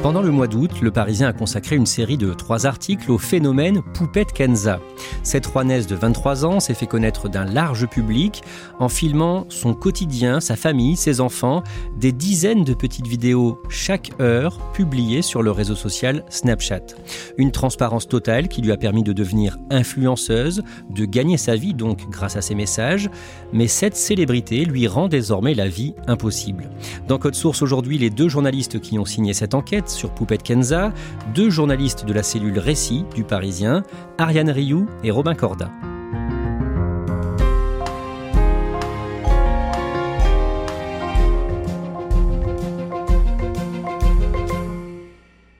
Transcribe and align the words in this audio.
Pendant 0.00 0.22
le 0.22 0.30
mois 0.30 0.46
d'août, 0.46 0.70
le 0.80 0.92
Parisien 0.92 1.28
a 1.28 1.32
consacré 1.32 1.74
une 1.74 1.84
série 1.84 2.16
de 2.16 2.32
trois 2.32 2.66
articles 2.66 3.10
au 3.10 3.18
phénomène 3.18 3.82
Poupette 3.94 4.32
Kenza. 4.32 4.78
Cette 5.24 5.46
rouennaise 5.46 5.88
de 5.88 5.96
23 5.96 6.46
ans 6.46 6.60
s'est 6.60 6.74
fait 6.74 6.86
connaître 6.86 7.28
d'un 7.28 7.44
large 7.44 7.86
public 7.88 8.42
en 8.78 8.88
filmant 8.88 9.44
son 9.48 9.74
quotidien, 9.74 10.38
sa 10.38 10.54
famille, 10.54 10.96
ses 10.96 11.20
enfants, 11.20 11.64
des 11.96 12.12
dizaines 12.12 12.62
de 12.62 12.74
petites 12.74 13.08
vidéos 13.08 13.60
chaque 13.68 14.12
heure 14.20 14.60
publiées 14.72 15.20
sur 15.20 15.42
le 15.42 15.50
réseau 15.50 15.74
social 15.74 16.24
Snapchat. 16.28 16.94
Une 17.36 17.50
transparence 17.50 18.06
totale 18.06 18.46
qui 18.46 18.62
lui 18.62 18.70
a 18.70 18.76
permis 18.76 19.02
de 19.02 19.12
devenir 19.12 19.58
influenceuse, 19.68 20.62
de 20.90 21.04
gagner 21.06 21.38
sa 21.38 21.56
vie 21.56 21.74
donc 21.74 22.08
grâce 22.08 22.36
à 22.36 22.40
ses 22.40 22.54
messages, 22.54 23.10
mais 23.52 23.66
cette 23.66 23.96
célébrité 23.96 24.64
lui 24.64 24.86
rend 24.86 25.08
désormais 25.08 25.54
la 25.54 25.68
vie 25.68 25.94
impossible. 26.06 26.70
Dans 27.08 27.18
Code 27.18 27.34
Source 27.34 27.62
aujourd'hui, 27.62 27.98
les 27.98 28.10
deux 28.10 28.28
journalistes 28.28 28.80
qui 28.80 28.96
ont 28.98 29.04
signé 29.04 29.34
cette 29.34 29.54
enquête 29.54 29.87
sur 29.90 30.10
Poupette 30.10 30.42
Kenza, 30.42 30.92
deux 31.34 31.50
journalistes 31.50 32.04
de 32.04 32.12
la 32.12 32.22
cellule 32.22 32.58
Récit 32.58 33.04
du 33.14 33.24
Parisien, 33.24 33.82
Ariane 34.18 34.50
Rioux 34.50 34.86
et 35.02 35.10
Robin 35.10 35.34
Corda. 35.34 35.70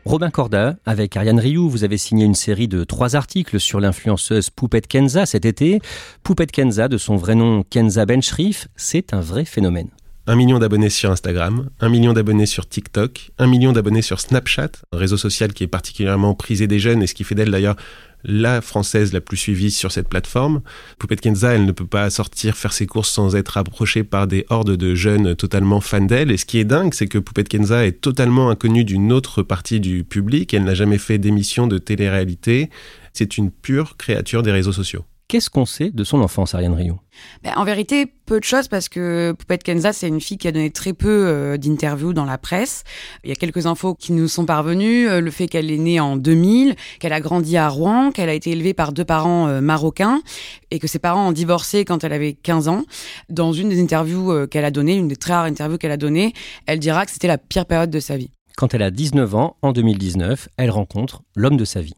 Robin 0.09 0.31
Corda, 0.31 0.77
avec 0.87 1.19
Ariane 1.19 1.39
Rioux, 1.39 1.69
vous 1.69 1.85
avez 1.85 1.99
signé 1.99 2.25
une 2.25 2.35
série 2.35 2.67
de 2.67 2.83
trois 2.83 3.15
articles 3.15 3.61
sur 3.61 3.79
l'influenceuse 3.79 4.49
Poupette 4.49 4.87
Kenza 4.87 5.27
cet 5.27 5.45
été. 5.45 5.81
Poupette 6.23 6.51
Kenza, 6.51 6.89
de 6.89 6.97
son 6.97 7.17
vrai 7.17 7.35
nom 7.35 7.63
Kenza 7.69 8.07
Benchrif, 8.07 8.69
c'est 8.75 9.13
un 9.13 9.21
vrai 9.21 9.45
phénomène. 9.45 9.91
Un 10.31 10.37
million 10.37 10.59
d'abonnés 10.59 10.91
sur 10.91 11.11
Instagram, 11.11 11.71
un 11.81 11.89
million 11.89 12.13
d'abonnés 12.13 12.45
sur 12.45 12.69
TikTok, 12.69 13.31
un 13.39 13.47
million 13.47 13.73
d'abonnés 13.73 14.03
sur 14.03 14.21
Snapchat, 14.21 14.73
un 14.93 14.99
réseau 14.99 15.17
social 15.17 15.55
qui 15.55 15.65
est 15.65 15.69
particulièrement 15.69 16.35
prisé 16.35 16.67
des 16.67 16.79
jeunes 16.79 17.03
et 17.03 17.07
ce 17.07 17.15
qui 17.15 17.25
fait 17.25 17.35
d'elle 17.35 17.51
d'ailleurs 17.51 17.77
la 18.25 18.61
française 18.61 19.15
la 19.15 19.23
plus 19.23 19.39
suivie 19.39 19.71
sur 19.71 19.91
cette 19.91 20.07
plateforme. 20.07 20.61
Poupette 20.99 21.23
Kenza, 21.23 21.55
elle 21.55 21.65
ne 21.65 21.73
peut 21.73 21.87
pas 21.87 22.11
sortir 22.11 22.59
faire 22.59 22.75
ses 22.75 22.87
courses 22.87 23.09
sans 23.09 23.37
être 23.37 23.57
approchée 23.57 24.05
par 24.05 24.27
des 24.27 24.45
hordes 24.51 24.77
de 24.77 24.95
jeunes 24.95 25.35
totalement 25.35 25.81
fans 25.81 26.03
d'elle. 26.03 26.31
Et 26.31 26.37
ce 26.37 26.45
qui 26.45 26.59
est 26.59 26.65
dingue, 26.65 26.93
c'est 26.93 27.09
que 27.09 27.17
Poupette 27.17 27.49
Kenza 27.49 27.87
est 27.87 28.03
totalement 28.03 28.51
inconnue 28.51 28.85
d'une 28.85 29.15
autre 29.15 29.43
partie 29.43 29.81
du 29.81 30.05
public. 30.05 30.53
Elle 30.53 30.65
n'a 30.65 30.75
jamais 30.75 30.99
fait 30.99 31.17
d'émission 31.17 31.67
de 31.67 31.79
télé-réalité. 31.79 32.69
C'est 33.15 33.39
une 33.39 33.51
pure 33.51 33.97
créature 33.97 34.43
des 34.43 34.53
réseaux 34.53 34.73
sociaux. 34.73 35.07
Qu'est-ce 35.29 35.51
qu'on 35.51 35.67
sait 35.67 35.91
de 35.91 36.05
son 36.05 36.23
enfance, 36.23 36.55
Ariane 36.55 36.73
Rio 36.73 37.01
ben, 37.45 37.53
En 37.57 37.65
vérité, 37.65 38.07
peu 38.07 38.41
de 38.41 38.45
choses 38.45 38.67
parce 38.67 38.89
que 38.89 39.35
Poupette 39.39 39.63
Kenza, 39.63 39.93
c'est 39.93 40.09
une 40.09 40.23
fille 40.23 40.39
qui 40.39 40.49
a 40.49 40.53
donné 40.53 40.71
très 40.71 40.95
peu 40.95 41.27
euh, 41.27 41.59
d'interviews 41.59 42.15
dans 42.15 42.25
la 42.25 42.39
presse. 42.39 42.83
Il 43.25 43.29
y 43.29 43.33
a 43.33 43.35
quelques 43.35 43.67
infos 43.67 43.95
qui 43.95 44.15
nous 44.15 44.27
sont 44.27 44.47
parvenues. 44.47 45.07
Euh, 45.07 45.21
le 45.21 45.31
fait 45.31 45.47
qu'elle 45.47 45.71
est 45.71 45.77
née 45.77 46.01
en 46.01 46.17
2000, 46.17 46.77
qu'elle 46.99 47.13
a 47.13 47.21
grandi 47.21 47.59
à 47.59 47.69
Rouen, 47.69 48.11
qu'elle 48.11 48.31
a 48.31 48.33
été 48.33 48.53
élevée 48.53 48.73
par 48.73 48.95
deux 48.95 49.05
parents 49.05 49.49
euh, 49.49 49.61
marocains 49.61 50.23
et 50.71 50.79
que 50.79 50.87
ses 50.87 50.99
parents 50.99 51.29
ont 51.29 51.33
divorcé 51.33 51.85
quand 51.85 52.05
elle 52.05 52.15
avait 52.15 52.33
15 52.33 52.69
ans. 52.69 52.85
Dans 53.29 53.53
une 53.53 53.69
des 53.69 53.83
interviews 53.83 54.47
qu'elle 54.47 54.65
a 54.65 54.71
données, 54.71 54.97
une 54.97 55.09
des 55.09 55.17
très 55.17 55.35
rares 55.35 55.45
interviews 55.45 55.77
qu'elle 55.77 55.91
a 55.91 55.99
données, 55.99 56.33
elle 56.65 56.79
dira 56.79 57.05
que 57.05 57.13
c'était 57.13 57.29
la 57.29 57.37
pire 57.37 57.67
période 57.67 57.91
de 57.91 58.01
sa 58.01 58.17
vie. 58.17 58.31
Quand 58.57 58.73
elle 58.73 58.83
a 58.83 58.91
19 58.91 59.35
ans, 59.35 59.57
en 59.61 59.73
2019, 59.73 60.49
elle 60.57 60.71
rencontre 60.71 61.21
l'homme 61.37 61.59
de 61.59 61.67
sa 61.67 61.83
vie. 61.83 61.95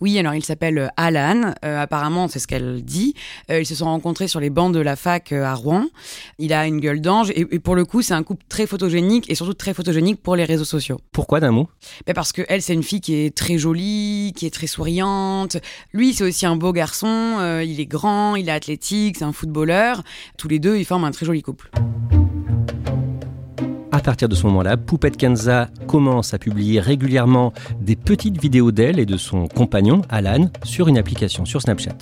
Oui, 0.00 0.18
alors 0.18 0.34
il 0.34 0.44
s'appelle 0.44 0.78
euh, 0.78 0.88
Alan. 0.96 1.54
Euh, 1.64 1.80
apparemment, 1.80 2.28
c'est 2.28 2.38
ce 2.38 2.46
qu'elle 2.46 2.82
dit. 2.84 3.14
Euh, 3.50 3.60
ils 3.60 3.66
se 3.66 3.74
sont 3.74 3.86
rencontrés 3.86 4.28
sur 4.28 4.40
les 4.40 4.50
bancs 4.50 4.72
de 4.72 4.80
la 4.80 4.96
fac 4.96 5.32
à 5.32 5.54
Rouen. 5.54 5.86
Il 6.38 6.52
a 6.52 6.66
une 6.66 6.80
gueule 6.80 7.00
d'ange 7.00 7.32
et, 7.34 7.44
pour 7.58 7.74
le 7.74 7.84
coup, 7.84 8.02
c'est 8.02 8.14
un 8.14 8.22
couple 8.22 8.44
très 8.48 8.66
photogénique 8.66 9.30
et 9.30 9.34
surtout 9.34 9.54
très 9.54 9.74
photogénique 9.74 10.22
pour 10.22 10.36
les 10.36 10.44
réseaux 10.44 10.64
sociaux. 10.64 11.00
Pourquoi 11.12 11.40
d'un 11.40 11.50
mot? 11.50 11.68
Ben 12.06 12.14
Parce 12.14 12.32
que 12.32 12.42
elle, 12.48 12.62
c'est 12.62 12.74
une 12.74 12.82
fille 12.82 13.00
qui 13.00 13.14
est 13.14 13.34
très 13.34 13.58
jolie, 13.58 14.32
qui 14.36 14.46
est 14.46 14.54
très 14.54 14.66
souriante. 14.66 15.56
Lui, 15.92 16.14
c'est 16.14 16.24
aussi 16.24 16.46
un 16.46 16.56
beau 16.56 16.72
garçon. 16.72 17.60
il 17.64 17.80
est 17.80 17.86
grand, 17.86 18.36
il 18.36 18.48
est 18.48 18.52
athlétique, 18.52 19.16
c'est 19.18 19.24
un 19.24 19.32
footballeur. 19.32 20.02
Tous 20.36 20.48
les 20.48 20.58
deux, 20.58 20.76
ils 20.76 20.84
forment 20.84 21.04
un 21.04 21.10
très 21.10 21.26
joli 21.26 21.42
couple. 21.42 21.70
À 23.94 24.00
partir 24.00 24.28
de 24.28 24.34
ce 24.34 24.44
moment-là, 24.46 24.76
Poupette 24.76 25.16
Kenza 25.16 25.68
commence 25.86 26.34
à 26.34 26.38
publier 26.40 26.80
régulièrement 26.80 27.52
des 27.80 27.94
petites 27.94 28.42
vidéos 28.42 28.72
d'elle 28.72 28.98
et 28.98 29.06
de 29.06 29.16
son 29.16 29.46
compagnon, 29.46 30.02
Alan, 30.08 30.50
sur 30.64 30.88
une 30.88 30.98
application, 30.98 31.44
sur 31.44 31.62
Snapchat. 31.62 31.98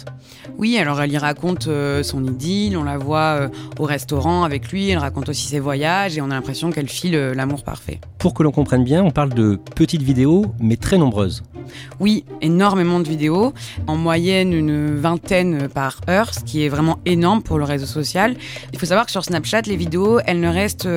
Oui, 0.56 0.78
alors 0.78 1.02
elle 1.02 1.12
y 1.12 1.18
raconte 1.18 1.68
euh, 1.68 2.02
son 2.02 2.24
idylle, 2.24 2.78
on 2.78 2.84
la 2.84 2.96
voit 2.96 3.18
euh, 3.18 3.48
au 3.78 3.84
restaurant 3.84 4.42
avec 4.42 4.72
lui, 4.72 4.88
elle 4.88 4.98
raconte 4.98 5.28
aussi 5.28 5.46
ses 5.46 5.60
voyages 5.60 6.16
et 6.16 6.22
on 6.22 6.30
a 6.30 6.34
l'impression 6.34 6.70
qu'elle 6.70 6.88
file 6.88 7.14
euh, 7.14 7.34
l'amour 7.34 7.62
parfait. 7.62 8.00
Pour 8.18 8.32
que 8.32 8.42
l'on 8.42 8.52
comprenne 8.52 8.84
bien, 8.84 9.02
on 9.02 9.10
parle 9.10 9.34
de 9.34 9.58
petites 9.74 10.02
vidéos, 10.02 10.46
mais 10.60 10.76
très 10.76 10.96
nombreuses. 10.96 11.42
Oui, 12.00 12.24
énormément 12.40 13.00
de 13.00 13.08
vidéos, 13.08 13.52
en 13.86 13.96
moyenne 13.96 14.52
une 14.52 14.96
vingtaine 14.96 15.68
par 15.68 16.00
heure, 16.08 16.32
ce 16.32 16.40
qui 16.40 16.64
est 16.64 16.68
vraiment 16.68 16.98
énorme 17.06 17.42
pour 17.42 17.58
le 17.58 17.64
réseau 17.64 17.86
social. 17.86 18.34
Il 18.72 18.78
faut 18.78 18.86
savoir 18.86 19.06
que 19.06 19.12
sur 19.12 19.24
Snapchat, 19.24 19.62
les 19.62 19.76
vidéos, 19.76 20.20
elles 20.26 20.40
ne 20.40 20.48
restent 20.48 20.88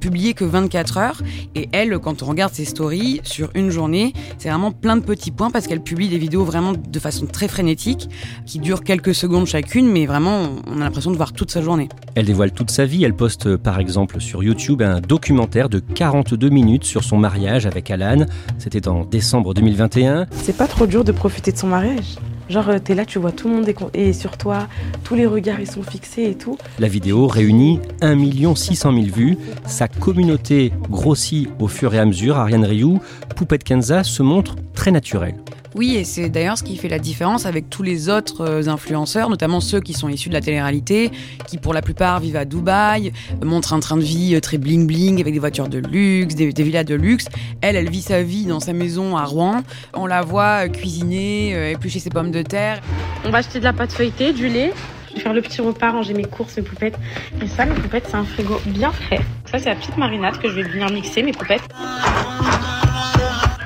publiées 0.00 0.33
que 0.34 0.44
24 0.44 0.98
heures. 0.98 1.22
Et 1.54 1.68
elle, 1.72 1.98
quand 1.98 2.22
on 2.22 2.26
regarde 2.26 2.52
ses 2.52 2.64
stories 2.64 3.20
sur 3.24 3.50
une 3.54 3.70
journée, 3.70 4.12
c'est 4.38 4.48
vraiment 4.48 4.72
plein 4.72 4.96
de 4.96 5.02
petits 5.02 5.30
points 5.30 5.50
parce 5.50 5.66
qu'elle 5.66 5.82
publie 5.82 6.08
des 6.08 6.18
vidéos 6.18 6.44
vraiment 6.44 6.72
de 6.72 6.98
façon 6.98 7.26
très 7.26 7.48
frénétique, 7.48 8.08
qui 8.46 8.58
durent 8.58 8.82
quelques 8.82 9.14
secondes 9.14 9.46
chacune, 9.46 9.86
mais 9.86 10.06
vraiment, 10.06 10.50
on 10.66 10.80
a 10.80 10.84
l'impression 10.84 11.10
de 11.10 11.16
voir 11.16 11.32
toute 11.32 11.50
sa 11.50 11.62
journée. 11.62 11.88
Elle 12.14 12.26
dévoile 12.26 12.52
toute 12.52 12.70
sa 12.70 12.84
vie. 12.84 13.04
Elle 13.04 13.14
poste 13.14 13.56
par 13.56 13.78
exemple 13.78 14.20
sur 14.20 14.42
YouTube 14.42 14.82
un 14.82 15.00
documentaire 15.00 15.68
de 15.68 15.78
42 15.78 16.48
minutes 16.48 16.84
sur 16.84 17.04
son 17.04 17.16
mariage 17.16 17.66
avec 17.66 17.90
Alan. 17.90 18.26
C'était 18.58 18.88
en 18.88 19.04
décembre 19.04 19.54
2021. 19.54 20.26
C'est 20.32 20.56
pas 20.56 20.66
trop 20.66 20.86
dur 20.86 21.04
de 21.04 21.12
profiter 21.12 21.52
de 21.52 21.58
son 21.58 21.68
mariage? 21.68 22.16
Genre, 22.48 22.68
euh, 22.68 22.78
t'es 22.78 22.94
là, 22.94 23.04
tu 23.04 23.18
vois 23.18 23.32
tout 23.32 23.48
le 23.48 23.54
monde 23.54 23.68
est 23.94 24.12
sur 24.12 24.36
toi, 24.36 24.68
tous 25.02 25.14
les 25.14 25.26
regards 25.26 25.60
ils 25.60 25.70
sont 25.70 25.82
fixés 25.82 26.24
et 26.24 26.34
tout. 26.34 26.58
La 26.78 26.88
vidéo 26.88 27.26
réunit 27.26 27.80
1 28.00 28.54
600 28.54 28.92
000 28.92 29.06
vues. 29.14 29.38
Sa 29.66 29.88
communauté 29.88 30.72
grossit 30.90 31.48
au 31.58 31.68
fur 31.68 31.94
et 31.94 31.98
à 31.98 32.04
mesure. 32.04 32.36
Ariane 32.36 32.64
Rioux, 32.64 33.00
Poupette 33.36 33.64
Kenza 33.64 34.04
se 34.04 34.22
montre 34.22 34.56
très 34.74 34.90
naturelle. 34.90 35.36
Oui, 35.74 35.96
et 35.96 36.04
c'est 36.04 36.28
d'ailleurs 36.28 36.56
ce 36.56 36.62
qui 36.62 36.76
fait 36.76 36.88
la 36.88 37.00
différence 37.00 37.46
avec 37.46 37.68
tous 37.68 37.82
les 37.82 38.08
autres 38.08 38.42
euh, 38.42 38.68
influenceurs, 38.68 39.28
notamment 39.28 39.60
ceux 39.60 39.80
qui 39.80 39.92
sont 39.92 40.08
issus 40.08 40.28
de 40.28 40.34
la 40.34 40.40
télé-réalité, 40.40 41.10
qui 41.48 41.58
pour 41.58 41.74
la 41.74 41.82
plupart 41.82 42.20
vivent 42.20 42.36
à 42.36 42.44
Dubaï, 42.44 43.12
montrent 43.42 43.72
un 43.72 43.80
train 43.80 43.96
de 43.96 44.02
vie 44.02 44.36
euh, 44.36 44.40
très 44.40 44.56
bling-bling 44.56 45.20
avec 45.20 45.34
des 45.34 45.40
voitures 45.40 45.68
de 45.68 45.78
luxe, 45.78 46.36
des, 46.36 46.52
villas 46.62 46.84
de 46.84 46.94
luxe. 46.94 47.26
Elle, 47.60 47.74
elle 47.74 47.90
vit 47.90 48.02
sa 48.02 48.22
vie 48.22 48.46
dans 48.46 48.60
sa 48.60 48.72
maison 48.72 49.16
à 49.16 49.24
Rouen. 49.24 49.64
On 49.94 50.06
la 50.06 50.22
voit 50.22 50.66
euh, 50.66 50.68
cuisiner, 50.68 51.72
éplucher 51.72 51.98
ses 51.98 52.10
pommes 52.10 52.30
de 52.30 52.42
terre. 52.42 52.80
On 53.24 53.30
va 53.30 53.38
acheter 53.38 53.58
de 53.58 53.64
la 53.64 53.72
pâte 53.72 53.92
feuilletée, 53.92 54.32
du 54.32 54.48
lait. 54.48 54.72
Je 55.10 55.16
vais 55.16 55.22
faire 55.22 55.32
le 55.32 55.42
petit 55.42 55.60
repas, 55.60 55.90
ranger 55.90 56.14
mes 56.14 56.24
courses, 56.24 56.56
mes 56.56 56.62
poupettes. 56.62 56.98
Et 57.42 57.48
ça, 57.48 57.66
mes 57.66 57.74
poupettes, 57.74 58.06
c'est 58.08 58.16
un 58.16 58.24
frigo 58.24 58.60
bien 58.66 58.92
frais. 58.92 59.20
Ça, 59.50 59.58
c'est 59.58 59.70
la 59.70 59.74
petite 59.74 59.96
marinade 59.96 60.38
que 60.38 60.48
je 60.48 60.54
vais 60.54 60.62
venir 60.62 60.88
mixer, 60.92 61.24
mes 61.24 61.32
poupettes. 61.32 61.62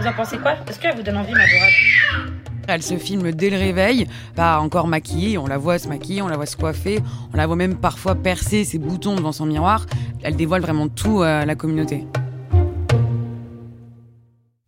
Vous 0.01 0.07
en 0.07 0.13
pensez 0.13 0.39
quoi 0.39 0.53
Est-ce 0.69 0.79
qu'elle 0.79 0.95
vous 0.95 1.03
donne 1.03 1.17
envie, 1.17 1.33
ma 1.33 1.47
dorade 1.47 2.33
Elle 2.69 2.83
se 2.83 2.97
filme 2.97 3.33
dès 3.33 3.51
le 3.51 3.57
réveil, 3.57 4.07
pas 4.37 4.61
encore 4.61 4.87
maquillée, 4.87 5.39
on 5.39 5.47
la 5.47 5.59
voit 5.59 5.79
se 5.79 5.89
maquiller, 5.89 6.23
on 6.23 6.29
la 6.29 6.37
voit 6.37 6.47
se 6.47 6.57
coiffer, 6.57 7.01
on 7.33 7.37
la 7.37 7.47
voit 7.47 7.57
même 7.57 7.75
parfois 7.77 8.15
percer 8.15 8.65
ses 8.65 8.79
boutons 8.79 9.17
devant 9.17 9.33
son 9.33 9.47
miroir. 9.47 9.87
Elle 10.23 10.37
dévoile 10.37 10.63
vraiment 10.63 10.89
tout 10.89 11.23
à 11.23 11.45
la 11.45 11.55
communauté. 11.57 12.07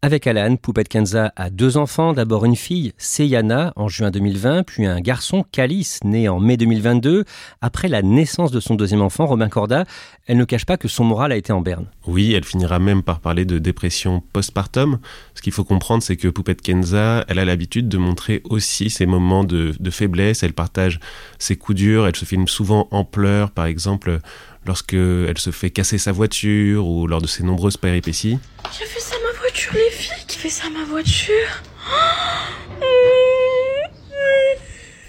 Avec 0.03 0.27
Alan, 0.27 0.57
Poupette 0.57 0.89
Kenza 0.89 1.31
a 1.37 1.51
deux 1.51 1.77
enfants, 1.77 2.15
d'abord 2.15 2.47
une 2.47 2.57
fille, 2.57 2.95
Seyana, 2.97 3.75
en 3.77 3.89
juin 3.89 4.11
2020, 4.11 4.63
puis 4.63 4.87
un 4.87 4.99
garçon, 4.99 5.45
Calice, 5.53 6.03
né 6.05 6.27
en 6.27 6.41
mai 6.41 6.57
2022. 6.57 7.27
Après 7.61 7.87
la 7.87 8.01
naissance 8.01 8.51
de 8.51 8.61
son 8.61 8.77
deuxième 8.77 9.03
enfant, 9.03 9.27
Robin 9.27 9.51
Corda, 9.51 9.85
elle 10.27 10.39
ne 10.39 10.47
cache 10.47 10.65
pas 10.65 10.79
que 10.79 10.89
son 10.89 11.05
moral 11.05 11.33
a 11.33 11.37
été 11.37 11.53
en 11.53 11.61
berne. 11.61 11.85
Oui, 12.07 12.33
elle 12.33 12.45
finira 12.45 12.79
même 12.79 13.03
par 13.03 13.21
parler 13.21 13.45
de 13.45 13.59
dépression 13.59 14.23
postpartum. 14.33 15.01
Ce 15.35 15.43
qu'il 15.43 15.53
faut 15.53 15.65
comprendre, 15.65 16.03
c'est 16.03 16.17
que 16.17 16.29
Poupette 16.29 16.63
Kenza, 16.63 17.27
elle 17.29 17.39
a 17.39 17.45
l'habitude 17.45 17.87
de 17.91 17.99
montrer 17.99 18.41
aussi 18.49 18.89
ses 18.89 19.05
moments 19.05 19.45
de, 19.45 19.75
de 19.79 19.91
faiblesse. 19.91 20.43
Elle 20.43 20.55
partage 20.55 20.99
ses 21.39 21.57
coups 21.57 21.77
durs, 21.77 22.07
elle 22.07 22.17
se 22.17 22.25
filme 22.25 22.49
souvent 22.49 22.89
en 22.91 23.05
pleurs, 23.05 23.51
par 23.51 23.67
exemple 23.67 24.19
lorsqu'elle 24.67 25.39
se 25.39 25.51
fait 25.51 25.71
casser 25.71 25.99
sa 25.99 26.13
voiture 26.13 26.87
ou 26.87 27.07
lors 27.07 27.23
de 27.23 27.27
ses 27.27 27.43
nombreuses 27.43 27.77
péripéties. 27.77 28.39
J'ai 28.79 28.85
fait 28.85 29.01
ça 29.01 29.17
à 29.17 29.19
ma 29.27 29.30
voiture, 29.51 29.73
les 29.75 29.91
filles, 29.91 30.25
qui 30.29 30.39
fait 30.39 30.49
ça 30.49 30.69
à 30.69 30.71
ma 30.71 30.85
voiture 30.85 31.35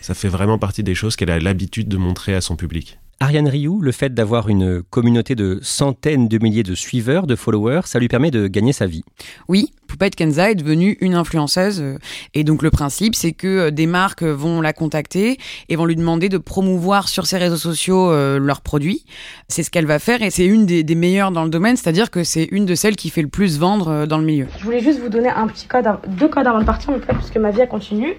Ça 0.02 0.16
fait 0.16 0.30
vraiment 0.30 0.58
partie 0.58 0.84
des 0.84 0.96
choses 0.96 1.16
qu'elle 1.16 1.30
a 1.30 1.40
l'habitude 1.40 1.88
de 1.88 1.98
montrer 1.98 2.34
à 2.34 2.42
son 2.42 2.56
public. 2.56 2.98
Ariane 3.22 3.48
Rioux, 3.48 3.82
le 3.82 3.92
fait 3.92 4.16
d'avoir 4.16 4.50
une 4.50 4.82
communauté 4.82 5.36
de 5.36 5.60
centaines 5.62 6.28
de 6.28 6.40
milliers 6.42 6.64
de 6.64 6.74
suiveurs, 6.74 7.28
de 7.28 7.36
followers, 7.36 7.82
ça 7.86 8.00
lui 8.00 8.08
permet 8.08 8.32
de 8.32 8.48
gagner 8.48 8.74
sa 8.74 8.88
vie. 8.88 9.04
Oui, 9.48 9.72
Poupette 9.88 10.16
Kenza 10.16 10.50
est 10.50 10.56
devenue 10.56 10.98
une 11.02 11.14
influenceuse. 11.14 11.82
euh, 11.82 12.00
Et 12.34 12.44
donc 12.44 12.64
le 12.64 12.72
principe, 12.72 13.14
c'est 13.14 13.32
que 13.34 13.48
euh, 13.48 13.72
des 13.72 13.86
marques 13.86 14.24
vont 14.24 14.60
la 14.60 14.74
contacter 14.74 15.38
et 15.70 15.76
vont 15.76 15.86
lui 15.86 15.96
demander 15.96 16.30
de 16.30 16.40
promouvoir 16.40 17.10
sur 17.10 17.28
ses 17.28 17.38
réseaux 17.38 17.58
sociaux 17.58 18.10
euh, 18.10 18.40
leurs 18.40 18.62
produits. 18.62 19.06
C'est 19.50 19.62
ce 19.62 19.70
qu'elle 19.70 19.86
va 19.86 20.00
faire 20.00 20.24
et 20.24 20.32
c'est 20.32 20.46
une 20.48 20.66
des, 20.66 20.84
des 20.84 20.96
meilleures 20.96 21.30
dans 21.32 21.44
le 21.44 21.52
domaine, 21.52 21.78
c'est-à-dire 21.78 22.10
que 22.10 22.24
c'est 22.24 22.46
une 22.52 22.66
de 22.66 22.74
celles 22.74 22.96
qui 22.96 23.12
fait 23.12 23.22
le 23.22 23.28
plus 23.28 23.60
vendre 23.60 24.08
dans 24.08 24.18
le 24.18 24.26
milieu. 24.26 24.48
Je 24.58 24.64
voulais 24.64 24.82
juste 24.82 25.00
vous 25.00 25.10
donner 25.10 25.30
un 25.30 25.46
petit 25.46 25.68
code, 25.68 25.86
deux 26.08 26.28
codes 26.28 26.48
avant 26.48 26.60
de 26.60 26.66
partir, 26.66 26.90
en 26.90 27.00
fait, 27.00 27.14
puisque 27.14 27.38
ma 27.38 27.52
vie 27.52 27.60
elle 27.62 27.70
continue. 27.70 28.16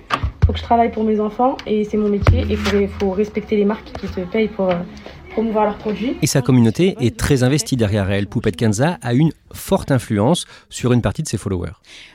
Faut 0.47 0.53
que 0.53 0.59
je 0.59 0.65
travaille 0.65 0.91
pour 0.91 1.05
mes 1.05 1.21
enfants 1.21 1.57
et 1.67 1.85
c'est 1.85 1.97
mon 1.97 2.09
métier. 2.09 2.41
Et 2.41 2.59
il 2.75 2.89
faut, 2.89 3.11
respecter 3.11 3.57
les 3.57 3.65
marques 3.65 3.93
qui 3.93 4.09
se 4.09 4.21
payent 4.21 4.49
pour 4.49 4.71
euh, 4.71 4.75
promouvoir 5.33 5.65
leurs 5.65 5.79
produits. 5.79 6.17
Et 6.23 6.27
sa 6.27 6.43
communauté 6.43 6.97
est 7.01 7.17
très 7.17 7.43
investie 7.43 7.77
derrière 7.77 8.11
elle. 8.11 8.27
Poupette 8.27 8.57
Kenza 8.57 8.99
a 9.03 9.15
une 9.15 9.33
forte 9.53 9.91
influence 9.91 10.47
sur 10.71 10.93
une 10.93 11.03
partie 11.03 11.23
de 11.23 11.29
ses 11.29 11.39
followers. 11.39 11.73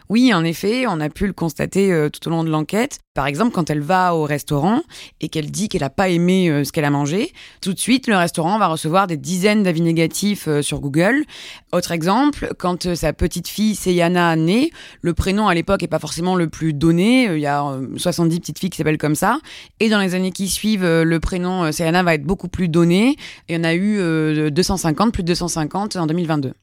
Oui, 0.10 0.34
en 0.34 0.44
effet, 0.44 0.86
on 0.88 1.00
a 1.02 1.10
pu 1.10 1.28
le 1.28 1.34
constater 1.34 1.92
euh, 1.92 2.10
tout 2.10 2.26
au 2.28 2.32
long 2.32 2.44
de 2.44 2.50
l'enquête. 2.50 3.00
Par 3.18 3.26
exemple, 3.26 3.52
quand 3.52 3.72
elle 3.72 3.82
va 3.82 4.14
au 4.14 4.26
restaurant 4.26 4.84
et 5.22 5.28
qu'elle 5.28 5.50
dit 5.50 5.70
qu'elle 5.70 5.82
n'a 5.82 5.90
pas 5.90 6.08
aimé 6.08 6.52
euh, 6.52 6.64
ce 6.64 6.72
qu'elle 6.72 6.86
a 6.86 6.92
mangé, 6.92 7.34
tout 7.62 7.74
de 7.74 7.80
suite, 7.80 8.06
le 8.06 8.16
restaurant 8.16 8.60
va 8.60 8.68
recevoir 8.68 9.08
des 9.08 9.18
dizaines 9.18 9.64
d'avis 9.64 9.82
négatifs 9.82 10.48
euh, 10.48 10.62
sur 10.62 10.82
Google. 10.82 11.24
Autre 11.72 11.94
exemple, 11.94 12.54
quand 12.60 12.94
sa 12.94 13.14
petite 13.14 13.48
fille 13.48 13.74
Seyana 13.74 14.36
naît, 14.36 14.70
le 15.02 15.16
prénom 15.16 15.48
à 15.48 15.56
l'époque 15.56 15.82
est 15.82 15.88
pas 15.88 15.98
forcément 15.98 16.36
le 16.36 16.48
plus 16.48 16.74
donné. 16.74 17.24
Il 17.24 17.40
y 17.40 17.48
a 17.48 17.66
euh, 17.66 17.88
70 17.98 18.40
petites 18.40 18.60
filles 18.60 18.70
qui 18.70 18.78
s'appellent 18.78 19.00
comme 19.00 19.16
ça. 19.16 19.40
Et 19.80 19.90
dans 19.90 20.00
les 20.00 20.14
années 20.14 20.32
qui 20.32 20.48
suivent, 20.48 20.86
le 20.86 21.20
prénom 21.20 21.72
Seyana 21.72 22.04
va 22.04 22.14
être 22.14 22.24
beaucoup 22.24 22.50
plus 22.50 22.68
donné. 22.68 23.07
Il 23.48 23.56
y 23.56 23.60
en 23.60 23.64
a 23.64 23.74
eu 23.74 23.98
euh, 24.00 24.50
250, 24.50 25.14
plus 25.14 25.24
de 25.24 25.28
250 25.28 25.96
en 25.96 26.08
2022. 26.08 26.54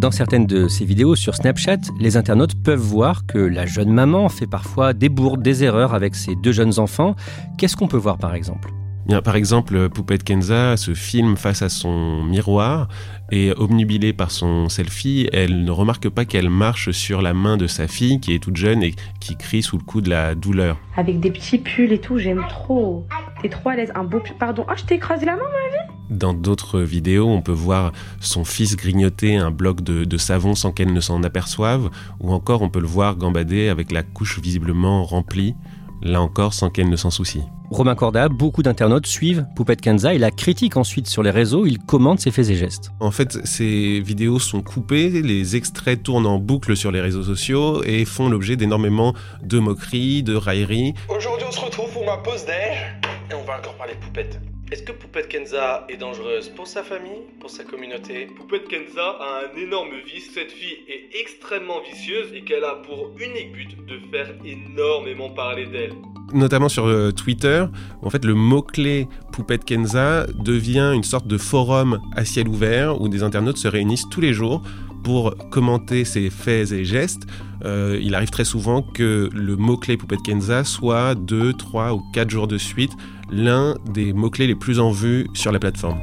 Dans 0.00 0.10
certaines 0.10 0.46
de 0.46 0.66
ses 0.66 0.86
vidéos 0.86 1.14
sur 1.14 1.34
Snapchat, 1.34 1.76
les 1.98 2.16
internautes 2.16 2.54
peuvent 2.62 2.80
voir 2.80 3.26
que 3.26 3.38
la 3.38 3.66
jeune 3.66 3.92
maman 3.92 4.30
fait 4.30 4.46
parfois 4.46 4.94
des 4.94 5.10
bourdes, 5.10 5.42
des 5.42 5.62
erreurs 5.62 5.92
avec 5.92 6.14
ses 6.14 6.34
deux 6.36 6.52
jeunes 6.52 6.78
enfants. 6.78 7.14
Qu'est-ce 7.58 7.76
qu'on 7.76 7.88
peut 7.88 7.98
voir 7.98 8.16
par 8.16 8.34
exemple? 8.34 8.70
Bien, 9.06 9.22
par 9.22 9.34
exemple, 9.34 9.88
Poupette 9.88 10.24
Kenza 10.24 10.76
se 10.76 10.94
filme 10.94 11.36
face 11.36 11.62
à 11.62 11.68
son 11.68 12.22
miroir 12.22 12.88
et 13.32 13.52
obnubilée 13.52 14.12
par 14.12 14.30
son 14.30 14.68
selfie, 14.68 15.28
elle 15.32 15.64
ne 15.64 15.70
remarque 15.70 16.08
pas 16.08 16.24
qu'elle 16.24 16.50
marche 16.50 16.90
sur 16.90 17.22
la 17.22 17.32
main 17.32 17.56
de 17.56 17.66
sa 17.66 17.88
fille 17.88 18.20
qui 18.20 18.34
est 18.34 18.40
toute 18.40 18.56
jeune 18.56 18.82
et 18.82 18.94
qui 19.20 19.36
crie 19.36 19.62
sous 19.62 19.78
le 19.78 19.84
coup 19.84 20.00
de 20.00 20.10
la 20.10 20.34
douleur. 20.34 20.78
Avec 20.96 21.20
des 21.20 21.30
petits 21.30 21.58
pulls 21.58 21.92
et 21.92 22.00
tout, 22.00 22.18
j'aime 22.18 22.44
trop. 22.48 23.06
T'es 23.40 23.48
trop 23.48 23.70
à 23.70 23.76
l'aise. 23.76 23.90
Un 23.94 24.04
beau 24.04 24.20
pull. 24.20 24.36
Pardon. 24.38 24.66
Oh, 24.68 24.72
je 24.76 24.84
t'ai 24.84 24.96
écrasé 24.96 25.26
la 25.26 25.36
main, 25.36 25.42
ma 25.42 26.14
Dans 26.16 26.34
d'autres 26.34 26.80
vidéos, 26.80 27.28
on 27.28 27.40
peut 27.40 27.52
voir 27.52 27.92
son 28.20 28.44
fils 28.44 28.76
grignoter 28.76 29.36
un 29.36 29.50
bloc 29.50 29.80
de, 29.80 30.04
de 30.04 30.16
savon 30.18 30.54
sans 30.54 30.72
qu'elle 30.72 30.92
ne 30.92 31.00
s'en 31.00 31.22
aperçoive, 31.22 31.90
ou 32.20 32.32
encore 32.32 32.62
on 32.62 32.68
peut 32.68 32.80
le 32.80 32.86
voir 32.86 33.16
gambader 33.16 33.68
avec 33.68 33.92
la 33.92 34.02
couche 34.02 34.40
visiblement 34.40 35.04
remplie, 35.04 35.54
là 36.02 36.20
encore 36.20 36.54
sans 36.54 36.70
qu'elle 36.70 36.88
ne 36.88 36.96
s'en 36.96 37.10
soucie. 37.10 37.42
Romain 37.70 37.94
Corda, 37.94 38.28
beaucoup 38.28 38.62
d'internautes 38.62 39.06
suivent 39.06 39.46
Poupette 39.54 39.80
Kenza 39.80 40.12
et 40.12 40.18
la 40.18 40.30
critiquent 40.30 40.76
ensuite 40.76 41.06
sur 41.06 41.22
les 41.22 41.30
réseaux, 41.30 41.66
ils 41.66 41.78
commentent 41.78 42.20
ses 42.20 42.30
faits 42.30 42.50
et 42.50 42.56
gestes. 42.56 42.90
En 43.00 43.10
fait, 43.10 43.38
ces 43.44 44.00
vidéos 44.00 44.38
sont 44.38 44.60
coupées, 44.60 45.08
les 45.08 45.56
extraits 45.56 46.02
tournent 46.02 46.26
en 46.26 46.38
boucle 46.38 46.76
sur 46.76 46.90
les 46.90 47.00
réseaux 47.00 47.22
sociaux 47.22 47.82
et 47.84 48.04
font 48.04 48.28
l'objet 48.28 48.56
d'énormément 48.56 49.14
de 49.42 49.58
moqueries, 49.58 50.22
de 50.22 50.34
railleries. 50.34 50.94
Aujourd'hui, 51.08 51.46
on 51.48 51.52
se 51.52 51.60
retrouve 51.60 51.90
pour 51.92 52.04
ma 52.04 52.16
pause 52.16 52.44
déj 52.44 53.00
et 53.30 53.34
on 53.34 53.44
va 53.44 53.58
encore 53.58 53.76
parler 53.76 53.94
de 53.94 54.00
poupette. 54.00 54.40
Est-ce 54.72 54.84
que 54.84 54.92
Poupette 54.92 55.26
Kenza 55.28 55.84
est 55.88 55.96
dangereuse 55.96 56.48
pour 56.50 56.68
sa 56.68 56.84
famille, 56.84 57.22
pour 57.40 57.50
sa 57.50 57.64
communauté? 57.64 58.28
Poupette 58.36 58.68
Kenza 58.68 59.16
a 59.18 59.40
un 59.42 59.60
énorme 59.60 59.90
vice. 60.06 60.30
Cette 60.32 60.52
fille 60.52 60.78
est 60.86 61.20
extrêmement 61.20 61.80
vicieuse 61.80 62.32
et 62.32 62.42
qu'elle 62.42 62.62
a 62.62 62.76
pour 62.76 63.10
unique 63.18 63.52
but 63.52 63.84
de 63.86 63.98
faire 64.12 64.32
énormément 64.44 65.28
parler 65.30 65.66
d'elle. 65.66 65.90
Notamment 66.32 66.68
sur 66.68 66.86
euh, 66.86 67.10
Twitter, 67.10 67.64
en 68.00 68.10
fait 68.10 68.24
le 68.24 68.34
mot-clé 68.34 69.08
Poupette 69.32 69.64
Kenza 69.64 70.28
devient 70.38 70.92
une 70.94 71.02
sorte 71.02 71.26
de 71.26 71.36
forum 71.36 71.98
à 72.14 72.24
ciel 72.24 72.46
ouvert 72.46 73.00
où 73.00 73.08
des 73.08 73.24
internautes 73.24 73.58
se 73.58 73.66
réunissent 73.66 74.08
tous 74.08 74.20
les 74.20 74.32
jours 74.32 74.62
pour 75.02 75.34
commenter 75.50 76.04
ses 76.04 76.30
faits 76.30 76.70
et 76.70 76.84
gestes. 76.84 77.26
Euh, 77.64 77.98
il 78.00 78.14
arrive 78.14 78.30
très 78.30 78.44
souvent 78.44 78.82
que 78.82 79.28
le 79.32 79.56
mot-clé 79.56 79.96
Poupette 79.96 80.22
Kenza 80.22 80.64
soit 80.64 81.14
2, 81.14 81.52
3 81.52 81.94
ou 81.94 82.02
4 82.12 82.30
jours 82.30 82.48
de 82.48 82.58
suite 82.58 82.92
l'un 83.30 83.74
des 83.92 84.12
mots-clés 84.12 84.46
les 84.46 84.54
plus 84.54 84.80
en 84.80 84.90
vue 84.90 85.26
sur 85.34 85.52
la 85.52 85.58
plateforme. 85.58 86.00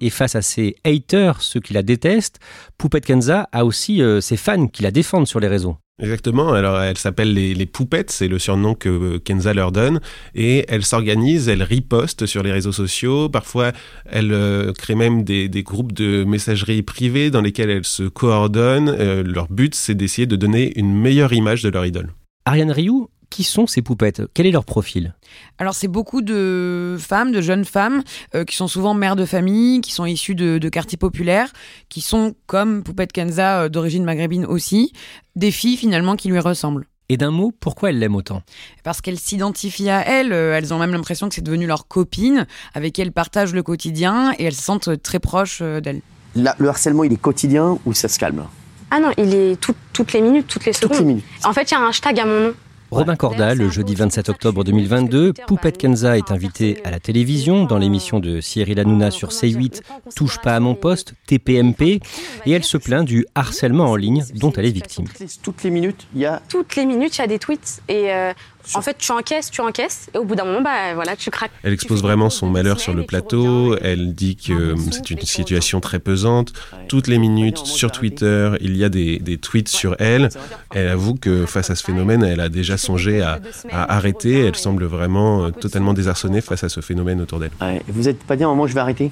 Et 0.00 0.08
face 0.08 0.34
à 0.34 0.42
ses 0.42 0.76
haters, 0.84 1.42
ceux 1.42 1.60
qui 1.60 1.74
la 1.74 1.82
détestent, 1.82 2.40
Poupette 2.78 3.04
Kenza 3.04 3.48
a 3.52 3.64
aussi 3.66 4.02
euh, 4.02 4.20
ses 4.20 4.38
fans 4.38 4.66
qui 4.66 4.82
la 4.82 4.90
défendent 4.90 5.26
sur 5.26 5.40
les 5.40 5.48
réseaux. 5.48 5.76
Exactement, 6.00 6.52
alors 6.52 6.80
elle 6.80 6.96
s'appelle 6.96 7.34
les, 7.34 7.66
poupettes, 7.66 8.10
c'est 8.10 8.28
le 8.28 8.38
surnom 8.38 8.74
que 8.74 9.18
Kenza 9.18 9.52
leur 9.52 9.70
donne, 9.70 10.00
et 10.34 10.64
elle 10.68 10.84
s'organise, 10.84 11.48
elle 11.48 11.62
riposte 11.62 12.26
sur 12.26 12.42
les 12.42 12.52
réseaux 12.52 12.72
sociaux, 12.72 13.28
parfois 13.28 13.72
elle 14.06 14.32
euh, 14.32 14.72
crée 14.72 14.94
même 14.94 15.24
des, 15.24 15.48
des, 15.48 15.62
groupes 15.62 15.92
de 15.92 16.24
messagerie 16.24 16.82
privée 16.82 17.30
dans 17.30 17.42
lesquels 17.42 17.68
elles 17.68 17.84
se 17.84 18.04
coordonnent, 18.04 18.88
euh, 18.88 19.22
leur 19.22 19.48
but 19.48 19.74
c'est 19.74 19.94
d'essayer 19.94 20.26
de 20.26 20.36
donner 20.36 20.72
une 20.78 20.94
meilleure 20.94 21.34
image 21.34 21.62
de 21.62 21.68
leur 21.68 21.84
idole. 21.84 22.10
Ariane 22.46 22.70
Rioux, 22.70 23.10
qui 23.30 23.44
sont 23.44 23.66
ces 23.66 23.80
poupettes? 23.80 24.22
Quel 24.34 24.46
est 24.46 24.50
leur 24.50 24.64
profil? 24.64 25.14
Alors 25.58 25.74
c'est 25.74 25.88
beaucoup 25.88 26.20
de 26.20 26.96
femmes, 26.98 27.32
de 27.32 27.40
jeunes 27.40 27.64
femmes, 27.64 28.02
euh, 28.34 28.44
qui 28.44 28.56
sont 28.56 28.68
souvent 28.68 28.92
mères 28.92 29.16
de 29.16 29.24
famille, 29.24 29.80
qui 29.80 29.92
sont 29.92 30.04
issues 30.04 30.34
de, 30.34 30.58
de 30.58 30.68
quartiers 30.68 30.98
populaires, 30.98 31.52
qui 31.88 32.00
sont, 32.00 32.34
comme 32.46 32.82
Poupette 32.82 33.12
Kenza, 33.12 33.62
euh, 33.62 33.68
d'origine 33.68 34.04
maghrébine 34.04 34.44
aussi, 34.44 34.92
des 35.36 35.50
filles 35.52 35.76
finalement 35.76 36.16
qui 36.16 36.28
lui 36.28 36.40
ressemblent. 36.40 36.86
Et 37.08 37.16
d'un 37.16 37.30
mot, 37.30 37.52
pourquoi 37.58 37.90
elle 37.90 37.98
l'aime 37.98 38.14
autant? 38.14 38.42
Parce 38.84 39.00
qu'elles 39.00 39.18
s'identifient 39.18 39.90
à 39.90 40.06
elle, 40.06 40.32
euh, 40.32 40.56
elles 40.56 40.74
ont 40.74 40.78
même 40.78 40.92
l'impression 40.92 41.28
que 41.28 41.34
c'est 41.34 41.40
devenu 41.42 41.66
leur 41.66 41.88
copine, 41.88 42.46
avec 42.74 42.92
qui 42.94 43.00
elles 43.00 43.12
partagent 43.12 43.54
le 43.54 43.62
quotidien, 43.62 44.32
et 44.38 44.44
elles 44.44 44.54
se 44.54 44.62
sentent 44.62 45.02
très 45.02 45.18
proches 45.18 45.62
d'elle. 45.62 46.02
Le 46.36 46.68
harcèlement, 46.68 47.02
il 47.02 47.12
est 47.12 47.20
quotidien 47.20 47.78
ou 47.84 47.92
ça 47.94 48.06
se 48.06 48.18
calme? 48.18 48.44
Ah 48.92 49.00
non, 49.00 49.10
il 49.18 49.34
est 49.34 49.60
tout- 49.60 49.74
toutes 49.92 50.12
les 50.12 50.20
minutes, 50.20 50.46
toutes 50.48 50.66
les 50.66 50.72
secondes. 50.72 50.90
Toutes 50.90 51.00
les 51.00 51.06
minutes. 51.06 51.24
En 51.44 51.52
fait, 51.52 51.70
il 51.70 51.74
y 51.74 51.76
a 51.76 51.80
un 51.80 51.88
hashtag 51.88 52.20
à 52.20 52.26
mon 52.26 52.40
nom. 52.48 52.54
Robin 52.90 53.14
Corda, 53.14 53.54
le 53.54 53.70
jeudi 53.70 53.94
27 53.94 54.28
octobre 54.30 54.64
2022, 54.64 55.32
Poupette 55.46 55.78
Kenza 55.78 56.18
est 56.18 56.32
invitée 56.32 56.80
à 56.84 56.90
la 56.90 56.98
télévision 56.98 57.64
dans 57.64 57.78
l'émission 57.78 58.18
de 58.18 58.40
Cyril 58.40 58.80
Hanouna 58.80 59.10
sur 59.10 59.28
C8, 59.28 59.82
Touche 60.16 60.38
pas 60.40 60.56
à 60.56 60.60
mon 60.60 60.74
poste, 60.74 61.14
TPMP, 61.26 62.00
et 62.46 62.50
elle 62.50 62.64
se 62.64 62.76
plaint 62.76 63.04
du 63.04 63.26
harcèlement 63.34 63.86
en 63.86 63.96
ligne 63.96 64.24
dont 64.34 64.52
elle 64.52 64.66
est 64.66 64.72
victime. 64.72 65.06
Toutes 65.06 65.20
les, 65.20 65.26
toutes 65.42 65.62
les 65.62 65.70
minutes, 65.70 66.06
il 66.14 66.22
y 66.22 66.26
a. 66.26 66.42
Toutes 66.48 66.74
les 66.76 66.84
minutes, 66.84 67.18
il 67.18 67.20
y 67.20 67.24
a 67.24 67.28
des 67.28 67.38
tweets. 67.38 67.80
Et 67.88 68.12
euh, 68.12 68.32
en 68.74 68.82
fait, 68.82 68.98
tu 68.98 69.12
encaisses, 69.12 69.50
tu 69.50 69.60
encaisses. 69.60 70.10
Et 70.14 70.18
au 70.18 70.24
bout 70.24 70.34
d'un 70.34 70.44
moment, 70.44 70.60
bah, 70.60 70.94
voilà, 70.94 71.16
tu 71.16 71.30
craques. 71.30 71.50
Elle 71.62 71.72
expose 71.72 72.02
vraiment 72.02 72.30
son 72.30 72.48
malheur 72.48 72.80
sur 72.80 72.94
le 72.94 73.04
plateau, 73.04 73.76
elle 73.78 74.14
dit 74.14 74.36
que 74.36 74.74
c'est 74.90 75.10
une 75.10 75.20
situation 75.20 75.80
très 75.80 75.98
pesante. 75.98 76.52
Toutes 76.88 77.06
les 77.06 77.18
minutes, 77.18 77.58
sur 77.58 77.90
Twitter, 77.92 78.52
il 78.60 78.76
y 78.76 78.84
a 78.84 78.88
des, 78.88 79.18
des 79.18 79.38
tweets 79.38 79.68
sur 79.68 79.96
elle. 79.98 80.28
Elle 80.74 80.88
avoue 80.88 81.14
que 81.14 81.46
face 81.46 81.70
à 81.70 81.74
ce 81.74 81.84
phénomène, 81.84 82.22
elle 82.22 82.40
a 82.40 82.48
déjà 82.48 82.76
songé 82.80 83.22
à, 83.22 83.38
à 83.70 83.94
arrêter. 83.96 84.46
Elle 84.46 84.56
semble 84.56 84.84
vraiment 84.84 85.44
euh, 85.44 85.50
totalement 85.50 85.92
désarçonnée 85.94 86.40
face 86.40 86.64
à 86.64 86.68
ce 86.68 86.80
phénomène 86.80 87.20
autour 87.20 87.38
d'elle. 87.38 87.52
Ouais, 87.60 87.80
Vous 87.88 88.08
êtes 88.08 88.22
pas 88.24 88.36
dit 88.36 88.42
à 88.42 88.46
un 88.46 88.50
moment, 88.50 88.66
je 88.66 88.74
vais 88.74 88.80
arrêter? 88.80 89.10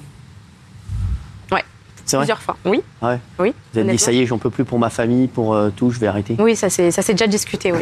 Ouais. 1.51 1.63
C'est 2.05 2.17
vrai? 2.17 2.25
Plusieurs 2.25 2.41
fois, 2.41 2.57
oui. 2.65 2.81
Ouais. 3.01 3.19
Oui. 3.39 3.53
Vous 3.73 3.79
avez 3.79 3.91
dit, 3.91 3.97
ça 3.97 4.11
y 4.11 4.19
est, 4.19 4.25
j'en 4.25 4.37
peux 4.37 4.49
plus 4.49 4.65
pour 4.65 4.79
ma 4.79 4.89
famille, 4.89 5.27
pour 5.27 5.53
euh, 5.53 5.69
tout, 5.75 5.91
je 5.91 5.99
vais 5.99 6.07
arrêter. 6.07 6.35
Oui, 6.39 6.55
ça 6.55 6.69
s'est 6.69 6.91
ça 6.91 7.01
s'est 7.01 7.13
déjà 7.13 7.27
discuté, 7.27 7.71
oui. 7.71 7.81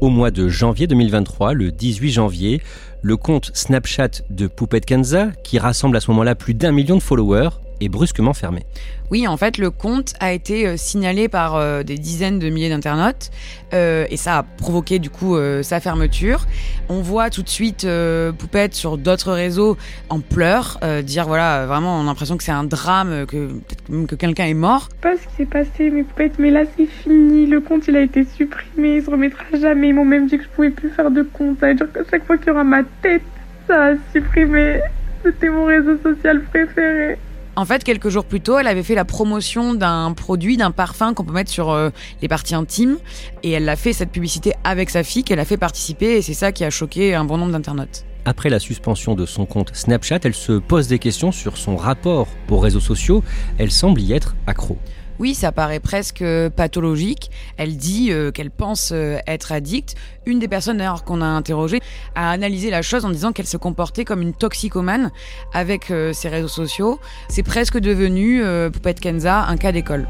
Au 0.00 0.08
mois 0.08 0.30
de 0.32 0.48
janvier 0.48 0.86
2023, 0.88 1.54
le 1.54 1.70
18 1.70 2.10
janvier, 2.10 2.60
le 3.02 3.16
compte 3.16 3.50
Snapchat 3.54 4.08
de 4.30 4.48
Poupette 4.48 4.84
Kenza, 4.84 5.28
qui 5.44 5.58
rassemble 5.60 5.96
à 5.96 6.00
ce 6.00 6.10
moment-là 6.10 6.34
plus 6.34 6.54
d'un 6.54 6.72
million 6.72 6.96
de 6.96 7.02
followers, 7.02 7.50
est 7.82 7.88
brusquement 7.88 8.32
fermé. 8.34 8.64
Oui, 9.10 9.28
en 9.28 9.36
fait, 9.36 9.58
le 9.58 9.70
compte 9.70 10.14
a 10.20 10.32
été 10.32 10.66
euh, 10.66 10.76
signalé 10.76 11.28
par 11.28 11.56
euh, 11.56 11.82
des 11.82 11.98
dizaines 11.98 12.38
de 12.38 12.48
milliers 12.48 12.70
d'internautes 12.70 13.30
euh, 13.74 14.06
et 14.08 14.16
ça 14.16 14.38
a 14.38 14.42
provoqué 14.42 14.98
du 14.98 15.10
coup 15.10 15.36
euh, 15.36 15.62
sa 15.62 15.80
fermeture. 15.80 16.46
On 16.88 17.02
voit 17.02 17.28
tout 17.28 17.42
de 17.42 17.48
suite 17.48 17.84
euh, 17.84 18.32
Poupette 18.32 18.74
sur 18.74 18.96
d'autres 18.96 19.32
réseaux 19.32 19.76
en 20.08 20.20
pleurs, 20.20 20.78
euh, 20.82 21.02
dire 21.02 21.26
voilà, 21.26 21.66
vraiment, 21.66 21.98
on 21.98 22.02
a 22.02 22.06
l'impression 22.06 22.36
que 22.38 22.44
c'est 22.44 22.52
un 22.52 22.64
drame, 22.64 23.26
que 23.26 23.48
peut-être 23.48 23.88
même 23.90 24.06
que 24.06 24.14
quelqu'un 24.14 24.46
est 24.46 24.54
mort. 24.54 24.88
sais 24.90 24.96
pas 25.02 25.16
ce 25.16 25.28
qui 25.28 25.34
s'est 25.36 25.46
passé, 25.46 25.90
mes 25.90 26.04
poupettes, 26.04 26.38
mais 26.38 26.50
là 26.50 26.62
c'est 26.76 26.86
fini. 26.86 27.46
Le 27.46 27.60
compte 27.60 27.86
il 27.88 27.96
a 27.96 28.00
été 28.00 28.24
supprimé, 28.24 28.96
il 28.96 29.04
se 29.04 29.10
remettra 29.10 29.44
jamais. 29.60 29.88
Ils 29.88 29.94
m'ont 29.94 30.04
même 30.06 30.26
dit 30.26 30.38
que 30.38 30.44
je 30.44 30.48
pouvais 30.48 30.70
plus 30.70 30.90
faire 30.90 31.10
de 31.10 31.22
compte. 31.22 31.58
Ça 31.60 31.68
veut 31.68 31.74
dire 31.74 31.92
qu'à 31.92 32.00
chaque 32.10 32.24
fois 32.26 32.38
qu'il 32.38 32.48
y 32.48 32.50
aura 32.50 32.64
ma 32.64 32.82
tête, 33.02 33.22
ça 33.66 33.88
a 33.88 33.92
supprimé. 34.12 34.80
C'était 35.22 35.50
mon 35.50 35.66
réseau 35.66 35.98
social 36.02 36.42
préféré. 36.44 37.18
En 37.54 37.66
fait, 37.66 37.84
quelques 37.84 38.08
jours 38.08 38.24
plus 38.24 38.40
tôt, 38.40 38.58
elle 38.58 38.66
avait 38.66 38.82
fait 38.82 38.94
la 38.94 39.04
promotion 39.04 39.74
d'un 39.74 40.12
produit, 40.14 40.56
d'un 40.56 40.70
parfum 40.70 41.12
qu'on 41.12 41.24
peut 41.24 41.34
mettre 41.34 41.50
sur 41.50 41.70
euh, 41.70 41.90
les 42.22 42.28
parties 42.28 42.54
intimes. 42.54 42.96
Et 43.42 43.50
elle 43.50 43.68
a 43.68 43.76
fait 43.76 43.92
cette 43.92 44.10
publicité 44.10 44.54
avec 44.64 44.88
sa 44.88 45.02
fille 45.02 45.22
qu'elle 45.22 45.38
a 45.38 45.44
fait 45.44 45.58
participer 45.58 46.16
et 46.16 46.22
c'est 46.22 46.34
ça 46.34 46.50
qui 46.50 46.64
a 46.64 46.70
choqué 46.70 47.14
un 47.14 47.24
bon 47.24 47.36
nombre 47.36 47.52
d'internautes. 47.52 48.04
Après 48.24 48.48
la 48.48 48.58
suspension 48.58 49.14
de 49.14 49.26
son 49.26 49.44
compte 49.44 49.74
Snapchat, 49.74 50.20
elle 50.24 50.34
se 50.34 50.52
pose 50.52 50.86
des 50.86 50.98
questions 50.98 51.30
sur 51.30 51.58
son 51.58 51.76
rapport 51.76 52.28
aux 52.48 52.58
réseaux 52.58 52.80
sociaux. 52.80 53.22
Elle 53.58 53.70
semble 53.70 54.00
y 54.00 54.12
être 54.12 54.34
accro. 54.46 54.78
Oui, 55.18 55.34
ça 55.34 55.52
paraît 55.52 55.80
presque 55.80 56.24
pathologique. 56.56 57.30
Elle 57.56 57.76
dit 57.76 58.10
euh, 58.10 58.30
qu'elle 58.30 58.50
pense 58.50 58.90
euh, 58.92 59.18
être 59.26 59.52
addicte. 59.52 59.94
Une 60.26 60.38
des 60.38 60.48
personnes 60.48 60.78
d'ailleurs 60.78 61.04
qu'on 61.04 61.20
a 61.20 61.26
interrogées 61.26 61.80
a 62.14 62.30
analysé 62.30 62.70
la 62.70 62.82
chose 62.82 63.04
en 63.04 63.10
disant 63.10 63.32
qu'elle 63.32 63.46
se 63.46 63.56
comportait 63.56 64.04
comme 64.04 64.22
une 64.22 64.34
toxicomane 64.34 65.10
avec 65.52 65.90
euh, 65.90 66.12
ses 66.12 66.28
réseaux 66.28 66.48
sociaux. 66.48 66.98
C'est 67.28 67.42
presque 67.42 67.78
devenu, 67.78 68.42
euh, 68.42 68.70
Poupette 68.70 69.00
Kenza, 69.00 69.46
un 69.46 69.56
cas 69.56 69.72
d'école. 69.72 70.08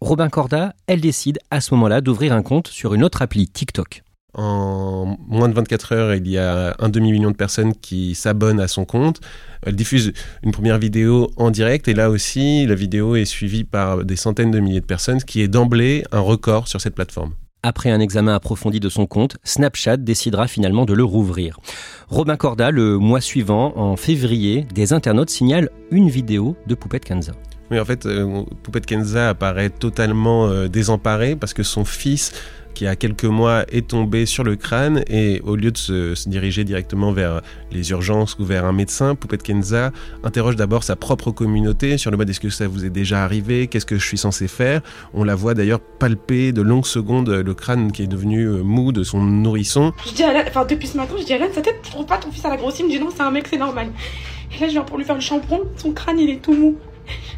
Robin 0.00 0.28
Corda, 0.28 0.74
elle 0.86 1.00
décide 1.00 1.38
à 1.50 1.60
ce 1.60 1.74
moment-là 1.74 2.00
d'ouvrir 2.00 2.32
un 2.32 2.42
compte 2.42 2.68
sur 2.68 2.94
une 2.94 3.02
autre 3.02 3.22
appli, 3.22 3.48
TikTok. 3.48 4.02
En 4.36 5.16
moins 5.28 5.48
de 5.48 5.54
24 5.54 5.92
heures, 5.92 6.14
il 6.14 6.28
y 6.28 6.36
a 6.36 6.76
un 6.78 6.88
demi-million 6.90 7.30
de 7.30 7.36
personnes 7.36 7.74
qui 7.74 8.14
s'abonnent 8.14 8.60
à 8.60 8.68
son 8.68 8.84
compte. 8.84 9.20
Elle 9.62 9.74
diffuse 9.74 10.12
une 10.42 10.52
première 10.52 10.78
vidéo 10.78 11.30
en 11.36 11.50
direct 11.50 11.88
et 11.88 11.94
là 11.94 12.10
aussi, 12.10 12.66
la 12.66 12.74
vidéo 12.74 13.16
est 13.16 13.24
suivie 13.24 13.64
par 13.64 14.04
des 14.04 14.16
centaines 14.16 14.50
de 14.50 14.60
milliers 14.60 14.82
de 14.82 14.86
personnes, 14.86 15.20
ce 15.20 15.24
qui 15.24 15.40
est 15.40 15.48
d'emblée 15.48 16.04
un 16.12 16.20
record 16.20 16.68
sur 16.68 16.82
cette 16.82 16.94
plateforme. 16.94 17.32
Après 17.62 17.90
un 17.90 17.98
examen 17.98 18.34
approfondi 18.34 18.78
de 18.78 18.90
son 18.90 19.06
compte, 19.06 19.38
Snapchat 19.42 19.96
décidera 19.96 20.46
finalement 20.48 20.84
de 20.84 20.92
le 20.92 21.02
rouvrir. 21.02 21.58
Robin 22.08 22.36
Corda, 22.36 22.70
le 22.70 22.98
mois 22.98 23.22
suivant, 23.22 23.72
en 23.76 23.96
février, 23.96 24.66
des 24.74 24.92
internautes 24.92 25.30
signalent 25.30 25.70
une 25.90 26.10
vidéo 26.10 26.56
de 26.66 26.74
Poupette 26.74 27.06
Kenza. 27.06 27.32
Oui, 27.70 27.80
en 27.80 27.84
fait, 27.84 28.06
euh, 28.06 28.44
Poupette 28.62 28.86
Kenza 28.86 29.30
apparaît 29.30 29.70
totalement 29.70 30.46
euh, 30.46 30.68
désemparée 30.68 31.34
parce 31.34 31.54
que 31.54 31.64
son 31.64 31.84
fils, 31.84 32.32
qui 32.76 32.86
a 32.86 32.94
quelques 32.94 33.24
mois, 33.24 33.64
est 33.72 33.88
tombé 33.88 34.26
sur 34.26 34.44
le 34.44 34.54
crâne 34.54 35.02
et 35.08 35.40
au 35.46 35.56
lieu 35.56 35.70
de 35.70 35.78
se, 35.78 36.28
diriger 36.28 36.62
directement 36.62 37.10
vers 37.10 37.40
les 37.72 37.90
urgences 37.90 38.38
ou 38.38 38.44
vers 38.44 38.66
un 38.66 38.74
médecin, 38.74 39.14
Poupette 39.14 39.42
Kenza 39.42 39.92
interroge 40.22 40.56
d'abord 40.56 40.84
sa 40.84 40.94
propre 40.94 41.30
communauté 41.30 41.96
sur 41.96 42.10
le 42.10 42.18
mode 42.18 42.28
est-ce 42.28 42.38
que 42.38 42.50
ça 42.50 42.68
vous 42.68 42.84
est 42.84 42.90
déjà 42.90 43.24
arrivé, 43.24 43.66
qu'est-ce 43.66 43.86
que 43.86 43.96
je 43.96 44.04
suis 44.04 44.18
censé 44.18 44.46
faire? 44.46 44.82
On 45.14 45.24
la 45.24 45.34
voit 45.34 45.54
d'ailleurs 45.54 45.80
palper 45.80 46.52
de 46.52 46.60
longues 46.60 46.84
secondes 46.84 47.30
le 47.30 47.54
crâne 47.54 47.92
qui 47.92 48.02
est 48.02 48.06
devenu 48.06 48.44
euh, 48.44 48.62
mou 48.62 48.92
de 48.92 49.02
son 49.02 49.22
nourrisson. 49.22 49.94
Je 50.04 50.46
enfin 50.46 50.66
depuis 50.66 50.88
ce 50.88 50.98
matin, 50.98 51.14
je 51.18 51.24
dis 51.24 51.32
à 51.32 51.36
Alan, 51.36 51.46
sa 51.54 51.62
tête, 51.62 51.80
tu 51.82 51.90
trouves 51.90 52.04
pas 52.04 52.18
ton 52.18 52.30
fils 52.30 52.44
à 52.44 52.50
la 52.50 52.58
grossie 52.58 52.82
Il 52.82 52.88
me 52.88 52.90
dit 52.90 53.00
non, 53.00 53.08
c'est 53.10 53.22
un 53.22 53.30
mec, 53.30 53.46
c'est 53.48 53.56
normal. 53.56 53.88
Et 54.54 54.60
là, 54.60 54.66
je 54.66 54.72
viens 54.72 54.82
pour 54.82 54.98
lui 54.98 55.04
faire 55.06 55.14
le 55.14 55.22
shampoing, 55.22 55.60
son 55.78 55.92
crâne 55.92 56.18
il 56.18 56.28
est 56.28 56.42
tout 56.42 56.52
mou. 56.52 56.76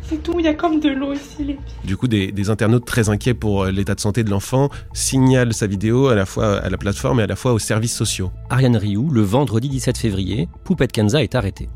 C'est 0.08 0.22
tout, 0.22 0.36
il 0.38 0.46
y 0.46 0.48
a 0.48 0.54
comme 0.54 0.80
de 0.80 0.88
l'eau 0.88 1.12
ici. 1.12 1.44
Les... 1.44 1.58
Du 1.84 1.98
coup, 1.98 2.08
des, 2.08 2.32
des, 2.32 2.48
internautes 2.48 2.86
très 2.86 3.10
inquiets 3.10 3.34
pour 3.34 3.64
euh, 3.64 3.70
l'état 3.70 3.94
de 3.94 4.00
santé 4.00 4.24
de 4.24 4.30
l'enfant 4.30 4.70
signalent 4.94 5.52
sa 5.52 5.66
vidéo 5.66 6.08
à 6.08 6.14
la 6.14 6.24
fois 6.24 6.60
à 6.60 6.70
la 6.70 6.78
plateforme 6.78 7.20
et 7.20 7.24
à 7.24 7.26
la 7.26 7.36
fois 7.36 7.52
aux 7.52 7.58
services 7.58 7.94
sociaux. 7.94 8.30
Ariane 8.48 8.78
Rioux, 8.78 9.10
le 9.10 9.20
vendredi 9.20 9.68
17 9.68 9.98
février, 9.98 10.48
Poupette 10.64 10.92
Kenza 10.92 11.22
est 11.22 11.34
arrêtée. 11.34 11.68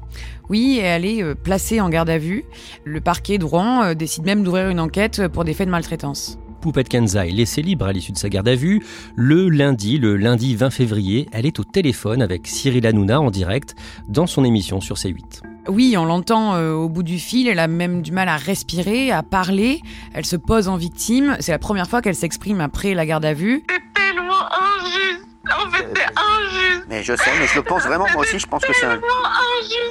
Oui, 0.48 0.78
et 0.78 0.84
elle 0.84 1.04
est 1.04 1.22
euh, 1.22 1.34
placée 1.34 1.82
en 1.82 1.90
garde 1.90 2.08
à 2.08 2.16
vue. 2.16 2.44
Le 2.84 3.02
parquet 3.02 3.36
de 3.36 3.44
Rouen 3.44 3.82
euh, 3.84 3.94
décide 3.94 4.24
même 4.24 4.42
d'ouvrir 4.42 4.70
une 4.70 4.80
enquête 4.80 5.28
pour 5.28 5.44
des 5.44 5.52
faits 5.52 5.66
de 5.66 5.72
maltraitance. 5.72 6.38
Poupette 6.62 6.88
Kenza 6.88 7.26
est 7.26 7.32
laissée 7.32 7.60
libre 7.60 7.84
à 7.84 7.92
l'issue 7.92 8.12
de 8.12 8.18
sa 8.18 8.30
garde 8.30 8.48
à 8.48 8.54
vue. 8.54 8.80
Le 9.14 9.50
lundi, 9.50 9.98
le 9.98 10.16
lundi 10.16 10.56
20 10.56 10.70
février, 10.70 11.28
elle 11.32 11.44
est 11.44 11.60
au 11.60 11.64
téléphone 11.64 12.22
avec 12.22 12.46
Cyril 12.46 12.86
Hanouna 12.86 13.20
en 13.20 13.30
direct 13.30 13.74
dans 14.08 14.26
son 14.26 14.42
émission 14.42 14.80
sur 14.80 14.96
C8. 14.96 15.51
Oui, 15.68 15.94
on 15.96 16.04
l'entend 16.04 16.54
euh, 16.54 16.72
au 16.72 16.88
bout 16.88 17.04
du 17.04 17.18
fil, 17.18 17.46
elle 17.46 17.60
a 17.60 17.68
même 17.68 18.02
du 18.02 18.10
mal 18.10 18.28
à 18.28 18.36
respirer, 18.36 19.12
à 19.12 19.22
parler, 19.22 19.80
elle 20.12 20.26
se 20.26 20.34
pose 20.34 20.66
en 20.66 20.76
victime, 20.76 21.36
c'est 21.38 21.52
la 21.52 21.60
première 21.60 21.88
fois 21.88 22.02
qu'elle 22.02 22.16
s'exprime 22.16 22.60
après 22.60 22.94
la 22.94 23.06
garde 23.06 23.24
à 23.24 23.32
vue. 23.32 23.62
C'est 23.68 23.82
tellement 23.94 24.42
injuste. 24.50 25.26
En 25.44 25.70
fait, 25.70 25.86
c'est 25.94 26.02
injuste. 26.02 26.86
Mais 26.88 27.02
je 27.04 27.14
sais, 27.14 27.30
mais 27.38 27.46
je 27.46 27.54
le 27.56 27.62
pense 27.62 27.82
vraiment, 27.82 28.06
moi 28.12 28.22
aussi, 28.22 28.40
je 28.40 28.46
pense 28.46 28.64
que 28.64 28.72
c'est 28.72 28.86
un... 28.86 28.98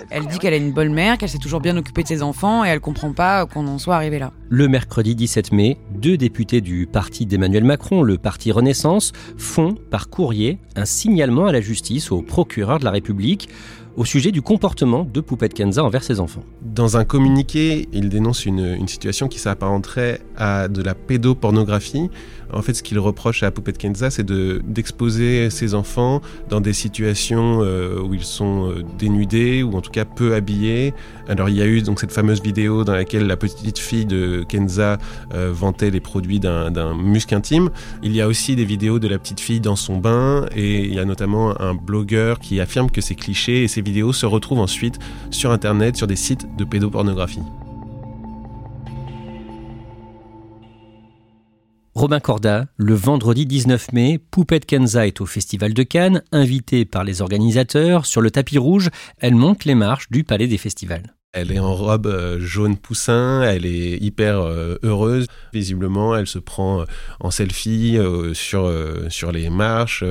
Elle 0.09 0.27
dit 0.27 0.39
qu'elle 0.39 0.53
a 0.53 0.57
une 0.57 0.73
bonne 0.73 0.93
mère, 0.93 1.17
qu'elle 1.17 1.29
s'est 1.29 1.37
toujours 1.37 1.61
bien 1.61 1.77
occupée 1.77 2.03
de 2.03 2.07
ses 2.07 2.21
enfants 2.21 2.65
et 2.65 2.67
elle 2.67 2.81
comprend 2.81 3.13
pas 3.13 3.45
qu'on 3.45 3.65
en 3.67 3.77
soit 3.77 3.95
arrivé 3.95 4.19
là. 4.19 4.33
Le 4.49 4.67
mercredi 4.67 5.15
17 5.15 5.53
mai, 5.53 5.77
deux 5.91 6.17
députés 6.17 6.59
du 6.59 6.85
parti 6.85 7.25
d'Emmanuel 7.25 7.63
Macron, 7.63 8.03
le 8.03 8.17
parti 8.17 8.51
Renaissance, 8.51 9.13
font 9.37 9.75
par 9.89 10.09
courrier 10.09 10.59
un 10.75 10.83
signalement 10.83 11.45
à 11.45 11.53
la 11.53 11.61
justice 11.61 12.11
au 12.11 12.21
procureur 12.21 12.79
de 12.79 12.83
la 12.83 12.91
République 12.91 13.47
au 13.95 14.05
sujet 14.05 14.31
du 14.31 14.41
comportement 14.41 15.05
de 15.11 15.21
Poupette 15.21 15.53
Kenza 15.53 15.83
envers 15.83 16.03
ses 16.03 16.19
enfants. 16.19 16.43
Dans 16.61 16.97
un 16.97 17.03
communiqué, 17.03 17.87
il 17.93 18.09
dénonce 18.09 18.45
une, 18.45 18.87
situation 18.87 19.27
qui 19.27 19.39
s'apparenterait 19.39 20.21
à 20.35 20.67
de 20.67 20.81
la 20.81 20.95
pédopornographie. 20.95 22.09
En 22.53 22.61
fait, 22.61 22.73
ce 22.73 22.83
qu'il 22.83 22.99
reproche 22.99 23.43
à 23.43 23.51
Poupette 23.51 23.77
Kenza, 23.77 24.09
c'est 24.09 24.23
de, 24.23 24.61
d'exposer 24.65 25.49
ses 25.49 25.73
enfants 25.73 26.21
dans 26.49 26.61
des 26.61 26.73
situations 26.73 27.59
euh, 27.61 27.99
où 28.01 28.13
ils 28.13 28.23
sont 28.23 28.69
euh, 28.69 28.83
dénudés 28.97 29.63
ou 29.63 29.75
en 29.75 29.81
tout 29.81 29.91
cas 29.91 30.05
peu 30.05 30.35
habillés. 30.35 30.93
Alors, 31.27 31.49
il 31.49 31.55
y 31.55 31.61
a 31.61 31.65
eu 31.65 31.81
donc 31.81 31.99
cette 31.99 32.11
fameuse 32.11 32.41
vidéo 32.41 32.83
dans 32.83 32.93
laquelle 32.93 33.27
la 33.27 33.37
petite 33.37 33.79
fille 33.79 34.05
de 34.05 34.43
Kenza 34.47 34.97
euh, 35.33 35.51
vantait 35.53 35.91
les 35.91 35.99
produits 35.99 36.39
d'un, 36.39 36.71
muscle 36.95 37.35
intime. 37.35 37.69
Il 38.03 38.15
y 38.15 38.21
a 38.21 38.27
aussi 38.27 38.55
des 38.55 38.65
vidéos 38.65 38.99
de 38.99 39.07
la 39.07 39.17
petite 39.17 39.39
fille 39.39 39.61
dans 39.61 39.75
son 39.75 39.97
bain 39.97 40.45
et 40.55 40.85
il 40.85 40.93
y 40.93 40.99
a 40.99 41.05
notamment 41.05 41.59
un 41.61 41.73
blogueur 41.73 42.39
qui 42.39 42.59
affirme 42.59 42.89
que 42.89 43.01
c'est 43.01 43.15
cliché 43.15 43.63
et 43.63 43.67
ces 43.67 43.81
vidéos 43.81 44.13
se 44.13 44.25
retrouvent 44.25 44.59
ensuite 44.59 44.99
sur 45.29 45.51
Internet, 45.51 45.95
sur 45.95 46.07
des 46.07 46.15
sites 46.15 46.47
de 46.57 46.63
pédopornographie. 46.63 47.41
Robin 51.93 52.21
Corda, 52.21 52.67
le 52.77 52.93
vendredi 52.93 53.45
19 53.45 53.91
mai, 53.91 54.17
Poupette 54.31 54.65
Kenza 54.65 55.07
est 55.07 55.19
au 55.19 55.25
Festival 55.25 55.73
de 55.73 55.83
Cannes, 55.83 56.23
invitée 56.31 56.85
par 56.85 57.03
les 57.03 57.21
organisateurs. 57.21 58.05
Sur 58.05 58.21
le 58.21 58.31
tapis 58.31 58.57
rouge, 58.57 58.89
elle 59.17 59.35
monte 59.35 59.65
les 59.65 59.75
marches 59.75 60.09
du 60.09 60.23
Palais 60.23 60.47
des 60.47 60.57
Festivals. 60.57 61.13
Elle 61.33 61.51
est 61.51 61.59
en 61.59 61.75
robe 61.75 62.07
euh, 62.07 62.39
jaune 62.39 62.77
poussin, 62.77 63.41
elle 63.41 63.65
est 63.65 63.97
hyper 63.97 64.39
euh, 64.39 64.77
heureuse. 64.83 65.27
Visiblement, 65.51 66.15
elle 66.15 66.27
se 66.27 66.39
prend 66.39 66.81
euh, 66.81 66.85
en 67.19 67.29
selfie 67.29 67.97
sur, 68.33 68.73
sur 69.09 69.31
les 69.33 69.49
marches. 69.49 70.05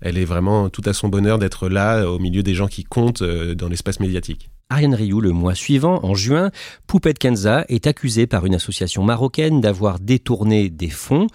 elle 0.00 0.16
est 0.16 0.24
vraiment 0.24 0.70
tout 0.70 0.82
à 0.86 0.94
son 0.94 1.08
bonheur 1.08 1.38
d'être 1.38 1.68
là 1.68 2.10
au 2.10 2.18
milieu 2.18 2.42
des 2.42 2.54
gens 2.54 2.68
qui 2.68 2.84
comptent 2.84 3.22
dans 3.22 3.68
l'espace 3.68 4.00
médiatique. 4.00 4.50
Ariane 4.70 4.94
Rioux, 4.94 5.22
le 5.22 5.32
mois 5.32 5.54
suivant, 5.54 6.00
en 6.04 6.14
juin, 6.14 6.50
Poupette 6.86 7.18
Kenza 7.18 7.64
est 7.68 7.86
accusée 7.86 8.26
par 8.26 8.44
une 8.44 8.54
association 8.54 9.02
marocaine 9.02 9.62
d'avoir 9.62 9.98
détourné 9.98 10.68
des 10.68 10.90
fonds. 10.90 11.26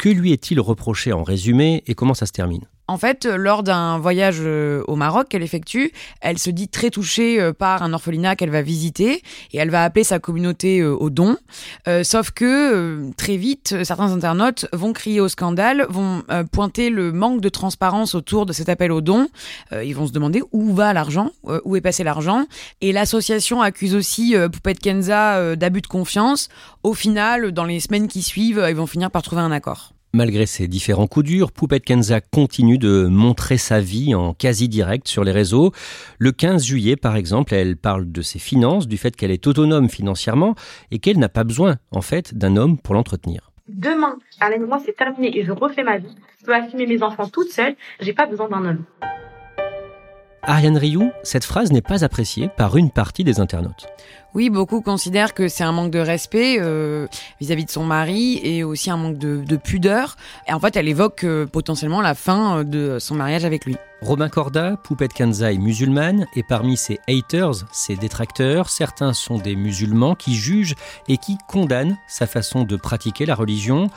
Que 0.00 0.08
lui 0.08 0.32
est-il 0.32 0.58
reproché 0.58 1.12
en 1.12 1.22
résumé 1.22 1.84
et 1.86 1.94
comment 1.94 2.14
ça 2.14 2.26
se 2.26 2.32
termine? 2.32 2.64
En 2.90 2.98
fait, 2.98 3.24
euh, 3.24 3.36
lors 3.36 3.62
d'un 3.62 3.98
voyage 3.98 4.38
euh, 4.40 4.82
au 4.88 4.96
Maroc 4.96 5.28
qu'elle 5.28 5.44
effectue, 5.44 5.92
elle 6.20 6.38
se 6.38 6.50
dit 6.50 6.66
très 6.66 6.90
touchée 6.90 7.40
euh, 7.40 7.52
par 7.52 7.84
un 7.84 7.92
orphelinat 7.92 8.34
qu'elle 8.34 8.50
va 8.50 8.62
visiter 8.62 9.22
et 9.52 9.58
elle 9.58 9.70
va 9.70 9.84
appeler 9.84 10.02
sa 10.02 10.18
communauté 10.18 10.82
au 10.82 11.08
don. 11.08 11.36
Sauf 12.02 12.30
que 12.32 13.10
très 13.16 13.36
vite, 13.36 13.84
certains 13.84 14.12
internautes 14.12 14.66
vont 14.72 14.92
crier 14.92 15.20
au 15.20 15.28
scandale, 15.28 15.86
vont 15.88 16.22
pointer 16.52 16.90
le 16.90 17.12
manque 17.12 17.40
de 17.40 17.48
transparence 17.48 18.14
autour 18.14 18.46
de 18.46 18.52
cet 18.52 18.68
appel 18.68 18.92
au 18.92 19.00
don. 19.00 19.28
Ils 19.72 19.94
vont 19.94 20.06
se 20.06 20.12
demander 20.12 20.42
où 20.52 20.74
va 20.74 20.92
l'argent, 20.92 21.30
où 21.64 21.76
est 21.76 21.80
passé 21.80 22.04
l'argent. 22.04 22.46
Et 22.80 22.92
l'association 22.92 23.62
accuse 23.62 23.94
aussi 23.94 24.34
Poupette 24.52 24.80
Kenza 24.80 25.56
d'abus 25.56 25.82
de 25.82 25.86
confiance. 25.86 26.48
Au 26.82 26.94
final, 26.94 27.52
dans 27.52 27.64
les 27.64 27.80
semaines 27.80 28.08
qui 28.08 28.22
suivent, 28.22 28.64
ils 28.68 28.76
vont 28.76 28.86
finir 28.86 29.10
par 29.10 29.22
trouver 29.22 29.42
un 29.42 29.52
accord. 29.52 29.92
Malgré 30.12 30.44
ses 30.46 30.66
différents 30.66 31.06
coups 31.06 31.26
durs, 31.26 31.52
Poupette 31.52 31.84
Kenza 31.84 32.20
continue 32.20 32.78
de 32.78 33.06
montrer 33.06 33.58
sa 33.58 33.78
vie 33.78 34.12
en 34.12 34.34
quasi 34.34 34.68
direct 34.68 35.06
sur 35.06 35.22
les 35.22 35.30
réseaux. 35.30 35.70
Le 36.18 36.32
15 36.32 36.64
juillet, 36.64 36.96
par 36.96 37.14
exemple, 37.14 37.54
elle 37.54 37.76
parle 37.76 38.10
de 38.10 38.20
ses 38.20 38.40
finances, 38.40 38.88
du 38.88 38.98
fait 38.98 39.14
qu'elle 39.14 39.30
est 39.30 39.46
autonome 39.46 39.88
financièrement 39.88 40.56
et 40.90 40.98
qu'elle 40.98 41.20
n'a 41.20 41.28
pas 41.28 41.44
besoin, 41.44 41.76
en 41.92 42.00
fait, 42.00 42.34
d'un 42.34 42.56
homme 42.56 42.76
pour 42.76 42.94
l'entretenir. 42.94 43.52
Demain, 43.68 44.16
Alain 44.40 44.56
et 44.56 44.66
moi, 44.66 44.82
c'est 44.84 44.96
terminé 44.96 45.38
et 45.38 45.44
je 45.44 45.52
refais 45.52 45.84
ma 45.84 45.98
vie. 45.98 46.16
Je 46.40 46.46
peux 46.46 46.54
assumer 46.56 46.86
mes 46.86 47.04
enfants 47.04 47.28
toute 47.28 47.52
seule. 47.52 47.76
J'ai 48.00 48.12
pas 48.12 48.26
besoin 48.26 48.48
d'un 48.48 48.64
homme. 48.64 48.84
Ariane 50.42 50.78
Rioux, 50.78 51.10
cette 51.22 51.44
phrase 51.44 51.70
n'est 51.70 51.82
pas 51.82 52.04
appréciée 52.04 52.48
par 52.48 52.76
une 52.76 52.90
partie 52.90 53.24
des 53.24 53.40
internautes. 53.40 53.86
Oui, 54.32 54.48
beaucoup 54.48 54.80
considèrent 54.80 55.34
que 55.34 55.48
c'est 55.48 55.64
un 55.64 55.72
manque 55.72 55.90
de 55.90 55.98
respect 55.98 56.56
euh, 56.60 57.08
vis-à-vis 57.40 57.64
de 57.64 57.70
son 57.70 57.84
mari 57.84 58.40
et 58.44 58.62
aussi 58.62 58.90
un 58.90 58.96
manque 58.96 59.18
de, 59.18 59.42
de 59.44 59.56
pudeur. 59.56 60.16
Et 60.48 60.52
en 60.52 60.60
fait, 60.60 60.76
elle 60.76 60.88
évoque 60.88 61.24
euh, 61.24 61.46
potentiellement 61.46 62.00
la 62.00 62.14
fin 62.14 62.58
euh, 62.58 62.64
de 62.64 62.98
son 63.00 63.16
mariage 63.16 63.44
avec 63.44 63.66
lui. 63.66 63.76
Robin 64.02 64.28
Corda, 64.28 64.76
Poupette 64.82 65.12
Kanza 65.12 65.52
est 65.52 65.58
musulmane 65.58 66.26
et 66.34 66.42
parmi 66.42 66.76
ses 66.76 67.00
haters, 67.08 67.66
ses 67.72 67.96
détracteurs, 67.96 68.70
certains 68.70 69.12
sont 69.12 69.36
des 69.36 69.56
musulmans 69.56 70.14
qui 70.14 70.36
jugent 70.36 70.74
et 71.08 71.18
qui 71.18 71.36
condamnent 71.48 71.98
sa 72.08 72.26
façon 72.26 72.62
de 72.62 72.76
pratiquer 72.76 73.26
la 73.26 73.34
religion. 73.34 73.90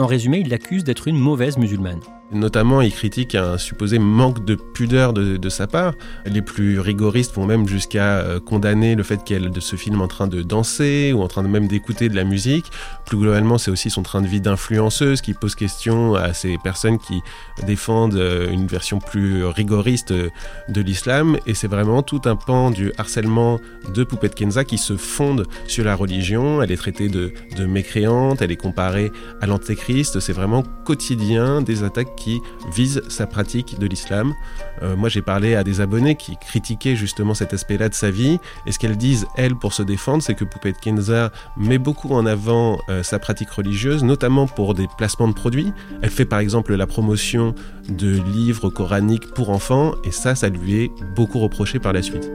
En 0.00 0.06
résumé, 0.06 0.38
ils 0.38 0.48
l'accusent 0.48 0.84
d'être 0.84 1.08
une 1.08 1.18
mauvaise 1.18 1.58
musulmane. 1.58 1.98
Notamment, 2.30 2.82
il 2.82 2.92
critique 2.92 3.34
un 3.34 3.56
supposé 3.56 3.98
manque 3.98 4.44
de 4.44 4.54
pudeur 4.54 5.12
de, 5.14 5.48
sa 5.48 5.66
part. 5.66 5.94
Les 6.26 6.42
plus 6.42 6.78
rigoristes 6.78 7.34
vont 7.34 7.46
même 7.46 7.66
jusqu'à 7.66 8.18
euh, 8.18 8.38
condamner 8.38 8.94
le 8.94 9.02
fait 9.02 9.24
qu'elle 9.24 9.50
se 9.60 9.76
filme 9.76 10.02
en 10.02 10.08
train 10.08 10.26
de 10.26 10.42
danser 10.42 11.12
ou 11.14 11.22
en 11.22 11.26
train 11.26 11.42
de 11.42 11.48
même 11.48 11.66
d'écouter 11.66 12.10
de 12.10 12.14
la 12.14 12.24
musique. 12.24 12.66
Plus 13.06 13.16
globalement, 13.16 13.56
c'est 13.56 13.70
aussi 13.70 13.88
son 13.88 14.02
train 14.02 14.20
de 14.20 14.26
vie 14.26 14.42
d'influenceuse 14.42 15.22
qui 15.22 15.32
pose 15.32 15.54
question 15.54 16.14
à 16.14 16.34
ces 16.34 16.58
personnes 16.58 16.98
qui 16.98 17.22
défendent 17.66 18.14
euh, 18.14 18.50
une 18.50 18.66
version 18.66 18.98
plus 18.98 19.46
rigoriste 19.46 20.12
de 20.12 20.80
l'islam. 20.80 21.38
Et 21.46 21.54
c'est 21.54 21.66
vraiment 21.66 22.02
tout 22.02 22.20
un 22.26 22.36
pan 22.36 22.70
du 22.70 22.92
harcèlement 22.98 23.58
de 23.94 24.04
Poupette 24.04 24.34
Kenza 24.34 24.64
qui 24.64 24.76
se 24.76 24.98
fonde 24.98 25.46
sur 25.66 25.84
la 25.84 25.94
religion. 25.94 26.62
Elle 26.62 26.72
est 26.72 26.76
traitée 26.76 27.08
de, 27.08 27.32
de 27.56 27.64
mécréante, 27.64 28.42
elle 28.42 28.52
est 28.52 28.56
comparée 28.56 29.10
à 29.40 29.46
l'antéchrist. 29.46 29.87
C'est 29.88 30.34
vraiment 30.34 30.64
quotidien 30.84 31.62
des 31.62 31.82
attaques 31.82 32.14
qui 32.14 32.42
vise 32.74 33.00
sa 33.08 33.26
pratique 33.26 33.78
de 33.78 33.86
l'islam. 33.86 34.34
Euh, 34.82 34.96
moi, 34.96 35.08
j'ai 35.08 35.22
parlé 35.22 35.54
à 35.54 35.64
des 35.64 35.80
abonnés 35.80 36.14
qui 36.14 36.36
critiquaient 36.36 36.94
justement 36.94 37.32
cet 37.32 37.54
aspect-là 37.54 37.88
de 37.88 37.94
sa 37.94 38.10
vie. 38.10 38.38
Et 38.66 38.72
ce 38.72 38.78
qu'elles 38.78 38.98
disent, 38.98 39.26
elles, 39.36 39.56
pour 39.56 39.72
se 39.72 39.82
défendre, 39.82 40.22
c'est 40.22 40.34
que 40.34 40.44
Poupette 40.44 40.78
Kenza 40.78 41.32
met 41.56 41.78
beaucoup 41.78 42.12
en 42.12 42.26
avant 42.26 42.78
euh, 42.90 43.02
sa 43.02 43.18
pratique 43.18 43.48
religieuse, 43.48 44.04
notamment 44.04 44.46
pour 44.46 44.74
des 44.74 44.88
placements 44.98 45.28
de 45.28 45.32
produits. 45.32 45.72
Elle 46.02 46.10
fait 46.10 46.26
par 46.26 46.40
exemple 46.40 46.74
la 46.74 46.86
promotion 46.86 47.54
de 47.88 48.10
livres 48.10 48.68
coraniques 48.68 49.32
pour 49.32 49.48
enfants, 49.48 49.94
et 50.04 50.10
ça, 50.10 50.34
ça 50.34 50.50
lui 50.50 50.82
est 50.82 50.90
beaucoup 51.16 51.38
reproché 51.38 51.78
par 51.78 51.94
la 51.94 52.02
suite. 52.02 52.30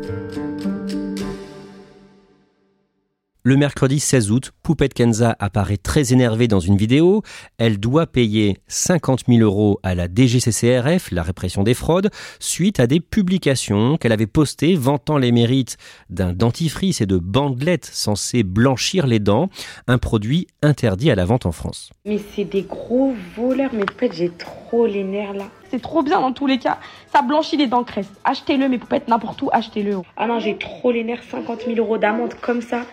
Le 3.45 3.57
mercredi 3.57 3.99
16 3.99 4.31
août, 4.31 4.51
Poupette 4.63 4.93
Kenza 4.93 5.35
apparaît 5.37 5.75
très 5.75 6.13
énervée 6.13 6.47
dans 6.47 6.61
une 6.61 6.77
vidéo. 6.77 7.23
Elle 7.57 7.77
doit 7.77 8.07
payer 8.07 8.59
50 8.69 9.25
000 9.27 9.41
euros 9.41 9.81
à 9.83 9.95
la 9.95 10.07
DGCCRF, 10.07 11.11
la 11.11 11.23
répression 11.23 11.63
des 11.63 11.73
fraudes, 11.73 12.09
suite 12.39 12.79
à 12.79 12.87
des 12.87 13.01
publications 13.01 13.97
qu'elle 13.97 14.13
avait 14.13 14.27
postées 14.27 14.75
vantant 14.75 15.17
les 15.17 15.33
mérites 15.33 15.75
d'un 16.09 16.31
dentifrice 16.31 17.01
et 17.01 17.05
de 17.05 17.17
bandelettes 17.17 17.83
censées 17.91 18.43
blanchir 18.43 19.07
les 19.07 19.19
dents, 19.19 19.49
un 19.87 19.97
produit 19.97 20.47
interdit 20.61 21.11
à 21.11 21.15
la 21.15 21.25
vente 21.25 21.45
en 21.45 21.51
France. 21.51 21.91
Mais 22.05 22.21
c'est 22.33 22.45
des 22.45 22.61
gros 22.61 23.13
voleurs, 23.35 23.71
mais 23.73 23.83
peut-être 23.83 24.15
j'ai 24.15 24.29
trop 24.29 24.87
les 24.87 25.03
nerfs 25.03 25.33
là. 25.33 25.49
C'est 25.69 25.81
trop 25.81 26.01
bien 26.01 26.21
dans 26.21 26.31
tous 26.31 26.47
les 26.47 26.59
cas. 26.59 26.77
Ça 27.11 27.23
blanchit 27.23 27.57
les 27.57 27.67
dents 27.67 27.83
crèves. 27.83 28.07
Achetez-le, 28.23 28.69
mais 28.69 28.77
poupette, 28.77 29.07
n'importe 29.07 29.41
où, 29.41 29.49
achetez-le. 29.51 29.97
Ah 30.15 30.27
non, 30.27 30.39
j'ai 30.39 30.57
trop 30.57 30.91
les 30.91 31.03
nerfs. 31.03 31.23
50 31.29 31.63
000 31.65 31.77
euros 31.77 31.97
d'amende 31.97 32.35
comme 32.41 32.61
ça. 32.61 32.85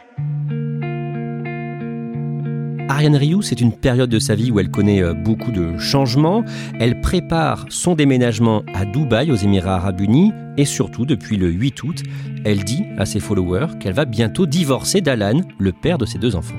Ariane 3.00 3.16
Rioux, 3.16 3.40
c'est 3.40 3.60
une 3.60 3.72
période 3.72 4.10
de 4.10 4.18
sa 4.18 4.34
vie 4.34 4.50
où 4.50 4.60
elle 4.60 4.70
connaît 4.70 5.02
euh, 5.02 5.14
beaucoup 5.14 5.52
de 5.52 5.78
changements. 5.78 6.44
Elle 6.78 7.00
prépare 7.00 7.64
son 7.68 7.94
déménagement 7.94 8.62
à 8.74 8.84
Dubaï, 8.84 9.30
aux 9.30 9.36
Émirats 9.36 9.76
Arabes 9.76 10.00
Unis, 10.00 10.32
et 10.58 10.64
surtout, 10.64 11.06
depuis 11.06 11.36
le 11.36 11.48
8 11.48 11.82
août, 11.84 12.02
elle 12.44 12.64
dit 12.64 12.84
à 12.98 13.06
ses 13.06 13.20
followers 13.20 13.78
qu'elle 13.78 13.94
va 13.94 14.04
bientôt 14.04 14.44
divorcer 14.44 15.00
d'Alan, 15.00 15.40
le 15.58 15.72
père 15.72 15.98
de 15.98 16.04
ses 16.04 16.18
deux 16.18 16.36
enfants. 16.36 16.56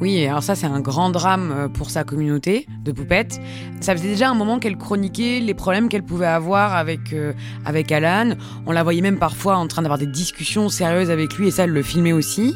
Oui, 0.00 0.24
alors 0.26 0.44
ça 0.44 0.54
c'est 0.54 0.66
un 0.66 0.80
grand 0.80 1.10
drame 1.10 1.52
euh, 1.52 1.68
pour 1.68 1.90
sa 1.90 2.04
communauté 2.04 2.66
de 2.84 2.92
poupettes. 2.92 3.40
Ça 3.80 3.96
faisait 3.96 4.08
déjà 4.08 4.30
un 4.30 4.34
moment 4.34 4.60
qu'elle 4.60 4.76
chroniquait 4.76 5.40
les 5.40 5.54
problèmes 5.54 5.88
qu'elle 5.88 6.04
pouvait 6.04 6.26
avoir 6.26 6.76
avec 6.76 7.12
euh, 7.12 7.32
avec 7.64 7.90
Alan. 7.90 8.36
On 8.66 8.72
la 8.72 8.84
voyait 8.84 9.00
même 9.00 9.18
parfois 9.18 9.56
en 9.56 9.66
train 9.66 9.82
d'avoir 9.82 9.98
des 9.98 10.06
discussions 10.06 10.68
sérieuses 10.68 11.10
avec 11.10 11.34
lui 11.36 11.48
et 11.48 11.50
ça 11.50 11.64
elle 11.64 11.70
le 11.70 11.82
filmait 11.82 12.12
aussi. 12.12 12.54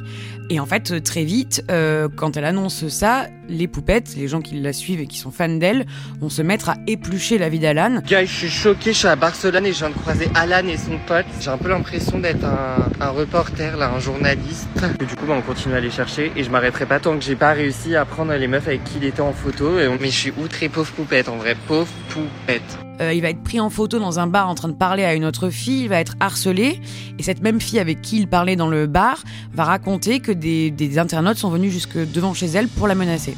Et 0.50 0.60
en 0.60 0.66
fait, 0.66 0.90
euh, 0.90 1.00
très 1.00 1.24
vite, 1.24 1.64
euh, 1.70 2.08
quand 2.14 2.36
elle 2.36 2.44
annonce 2.44 2.88
ça, 2.88 3.26
les 3.52 3.68
poupettes, 3.68 4.14
les 4.16 4.28
gens 4.28 4.40
qui 4.40 4.60
la 4.60 4.72
suivent 4.72 5.00
et 5.00 5.06
qui 5.06 5.18
sont 5.18 5.30
fans 5.30 5.48
d'elle, 5.48 5.86
vont 6.20 6.28
se 6.28 6.42
mettre 6.42 6.70
à 6.70 6.76
éplucher 6.86 7.38
la 7.38 7.48
vie 7.48 7.58
d'Alan. 7.58 8.00
Guys, 8.06 8.26
je 8.26 8.32
suis 8.32 8.48
choqué, 8.48 8.92
je 8.92 8.98
suis 8.98 9.08
à 9.08 9.16
Barcelone 9.16 9.66
et 9.66 9.72
je 9.72 9.78
viens 9.78 9.90
de 9.90 9.94
croiser 9.94 10.28
Alan 10.34 10.66
et 10.66 10.76
son 10.76 10.98
pote. 11.06 11.26
J'ai 11.40 11.50
un 11.50 11.58
peu 11.58 11.68
l'impression 11.68 12.18
d'être 12.18 12.44
un, 12.44 12.90
un, 13.00 13.10
reporter, 13.10 13.76
là, 13.76 13.92
un 13.94 13.98
journaliste. 13.98 14.68
Et 15.00 15.04
du 15.04 15.14
coup, 15.16 15.26
bah, 15.26 15.34
on 15.36 15.42
continue 15.42 15.74
à 15.74 15.80
les 15.80 15.90
chercher 15.90 16.32
et 16.36 16.44
je 16.44 16.50
m'arrêterai 16.50 16.86
pas 16.86 17.00
tant 17.00 17.16
que 17.16 17.24
j'ai 17.24 17.36
pas 17.36 17.52
réussi 17.52 17.96
à 17.96 18.04
prendre 18.04 18.32
les 18.34 18.48
meufs 18.48 18.66
avec 18.66 18.84
qui 18.84 18.98
il 18.98 19.04
était 19.04 19.20
en 19.20 19.32
photo. 19.32 19.78
Et 19.78 19.88
on... 19.88 19.98
Mais 20.00 20.08
je 20.08 20.18
suis 20.18 20.32
outré, 20.36 20.68
pauvre 20.68 20.90
poupette, 20.92 21.28
en 21.28 21.36
vrai, 21.36 21.56
pauvre 21.66 21.92
poupette. 22.08 22.78
Euh, 23.00 23.12
il 23.12 23.22
va 23.22 23.30
être 23.30 23.42
pris 23.42 23.58
en 23.58 23.70
photo 23.70 23.98
dans 23.98 24.18
un 24.18 24.26
bar 24.26 24.48
en 24.48 24.54
train 24.54 24.68
de 24.68 24.74
parler 24.74 25.04
à 25.04 25.14
une 25.14 25.24
autre 25.24 25.50
fille, 25.50 25.82
il 25.82 25.88
va 25.88 25.98
être 25.98 26.14
harcelé, 26.20 26.80
et 27.18 27.22
cette 27.22 27.42
même 27.42 27.60
fille 27.60 27.78
avec 27.78 28.02
qui 28.02 28.18
il 28.18 28.28
parlait 28.28 28.56
dans 28.56 28.68
le 28.68 28.86
bar 28.86 29.22
va 29.52 29.64
raconter 29.64 30.20
que 30.20 30.30
des, 30.30 30.70
des 30.70 30.98
internautes 30.98 31.38
sont 31.38 31.50
venus 31.50 31.72
jusque 31.72 31.96
devant 32.12 32.34
chez 32.34 32.46
elle 32.46 32.68
pour 32.68 32.86
la 32.86 32.94
menacer. 32.94 33.36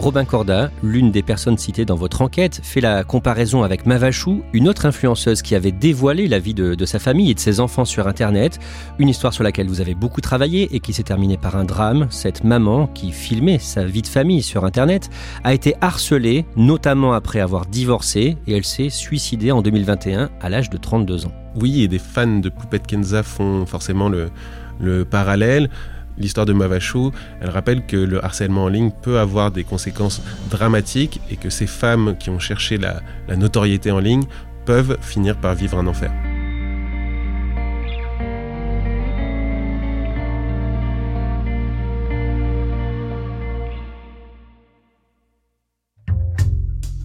Robin 0.00 0.24
Corda, 0.24 0.70
l'une 0.82 1.10
des 1.10 1.22
personnes 1.22 1.58
citées 1.58 1.84
dans 1.84 1.94
votre 1.94 2.22
enquête, 2.22 2.60
fait 2.62 2.80
la 2.80 3.04
comparaison 3.04 3.64
avec 3.64 3.84
Mavachou, 3.84 4.42
une 4.54 4.66
autre 4.66 4.86
influenceuse 4.86 5.42
qui 5.42 5.54
avait 5.54 5.72
dévoilé 5.72 6.26
la 6.26 6.38
vie 6.38 6.54
de, 6.54 6.86
sa 6.86 6.98
famille 6.98 7.30
et 7.30 7.34
de 7.34 7.38
ses 7.38 7.60
enfants 7.60 7.84
sur 7.84 8.08
Internet. 8.08 8.58
Une 8.98 9.10
histoire 9.10 9.34
sur 9.34 9.44
laquelle 9.44 9.68
vous 9.68 9.82
avez 9.82 9.94
beaucoup 9.94 10.22
travaillé 10.22 10.74
et 10.74 10.80
qui 10.80 10.94
s'est 10.94 11.02
terminée 11.02 11.36
par 11.36 11.54
un 11.54 11.64
drame. 11.64 12.06
Cette 12.08 12.44
maman 12.44 12.86
qui 12.86 13.12
filmait 13.12 13.58
sa 13.58 13.84
vie 13.84 14.00
de 14.00 14.06
famille 14.06 14.42
sur 14.42 14.64
Internet 14.64 15.10
a 15.44 15.52
été 15.52 15.74
harcelée, 15.82 16.46
notamment 16.56 17.12
après 17.12 17.40
avoir 17.40 17.66
divorcé, 17.66 18.38
et 18.46 18.54
elle 18.54 18.64
s'est 18.64 18.88
suicidée 18.88 19.52
en 19.52 19.60
2021 19.60 20.30
à 20.40 20.48
l'âge 20.48 20.70
de 20.70 20.78
32 20.78 21.26
ans. 21.26 21.32
Oui, 21.56 21.82
et 21.82 21.88
des 21.88 21.98
fans 21.98 22.38
de 22.38 22.48
Poupette 22.48 22.86
Kenza 22.86 23.22
font 23.22 23.66
forcément 23.66 24.08
le 24.08 25.04
parallèle 25.04 25.68
l'histoire 26.20 26.46
de 26.46 26.52
Mavachou, 26.52 27.10
elle 27.40 27.50
rappelle 27.50 27.84
que 27.84 27.96
le 27.96 28.24
harcèlement 28.24 28.64
en 28.64 28.68
ligne 28.68 28.92
peut 29.02 29.18
avoir 29.18 29.50
des 29.50 29.64
conséquences 29.64 30.22
dramatiques 30.50 31.20
et 31.30 31.36
que 31.36 31.50
ces 31.50 31.66
femmes 31.66 32.16
qui 32.18 32.30
ont 32.30 32.38
cherché 32.38 32.78
la, 32.78 33.00
la 33.26 33.36
notoriété 33.36 33.90
en 33.90 33.98
ligne 33.98 34.24
peuvent 34.66 34.98
finir 35.00 35.36
par 35.36 35.54
vivre 35.54 35.78
un 35.78 35.86
enfer. 35.86 36.12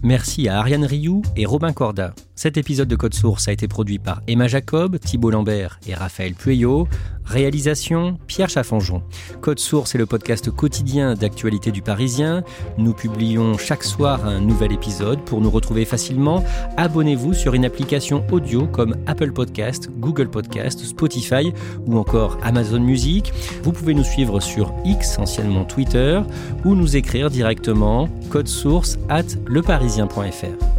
Merci 0.06 0.48
à 0.48 0.60
Ariane 0.60 0.84
Rioux 0.84 1.22
et 1.34 1.46
Robin 1.46 1.72
Corda. 1.72 2.14
Cet 2.36 2.58
épisode 2.58 2.86
de 2.86 2.94
Code 2.94 3.14
Source 3.14 3.48
a 3.48 3.52
été 3.52 3.66
produit 3.66 3.98
par 3.98 4.22
Emma 4.28 4.46
Jacob, 4.46 5.00
Thibault 5.00 5.30
Lambert 5.30 5.80
et 5.88 5.94
Raphaël 5.94 6.34
Pueyo. 6.34 6.86
Réalisation 7.24 8.18
Pierre 8.28 8.48
Chaffanjon. 8.48 9.02
Code 9.40 9.58
Source 9.58 9.96
est 9.96 9.98
le 9.98 10.06
podcast 10.06 10.48
quotidien 10.50 11.14
d'actualité 11.14 11.72
du 11.72 11.82
Parisien. 11.82 12.44
Nous 12.78 12.92
publions 12.92 13.58
chaque 13.58 13.82
soir 13.82 14.24
un 14.26 14.38
nouvel 14.38 14.72
épisode. 14.72 15.24
Pour 15.24 15.40
nous 15.40 15.50
retrouver 15.50 15.84
facilement, 15.84 16.44
abonnez-vous 16.76 17.34
sur 17.34 17.54
une 17.54 17.64
application 17.64 18.24
audio 18.30 18.66
comme 18.66 18.94
Apple 19.06 19.32
Podcast, 19.32 19.90
Google 19.98 20.28
Podcast, 20.28 20.84
Spotify 20.84 21.52
ou 21.86 21.98
encore 21.98 22.38
Amazon 22.44 22.80
Music. 22.80 23.32
Vous 23.64 23.72
pouvez 23.72 23.94
nous 23.94 24.04
suivre 24.04 24.38
sur 24.38 24.72
X, 24.84 25.18
anciennement 25.18 25.64
Twitter, 25.64 26.20
ou 26.64 26.76
nous 26.76 26.96
écrire 26.96 27.28
directement 27.28 28.08
code 28.30 28.46
source 28.46 28.98
at 29.08 29.24
leparisien.fr. 29.96 30.76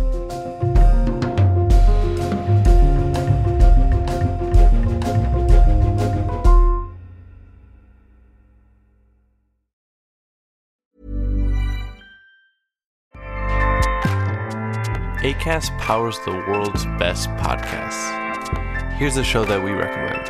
ACAST 15.23 15.77
powers 15.79 16.17
the 16.19 16.31
world's 16.31 16.85
best 16.97 17.27
podcasts. 17.31 18.93
Here's 18.93 19.17
a 19.17 19.23
show 19.23 19.43
that 19.45 19.61
we 19.61 19.71
recommend. 19.71 20.29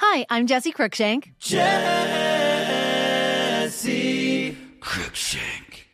Hi, 0.00 0.26
I'm 0.28 0.46
Jesse 0.46 0.72
Cruikshank. 0.72 1.32
Jesse 1.38 1.93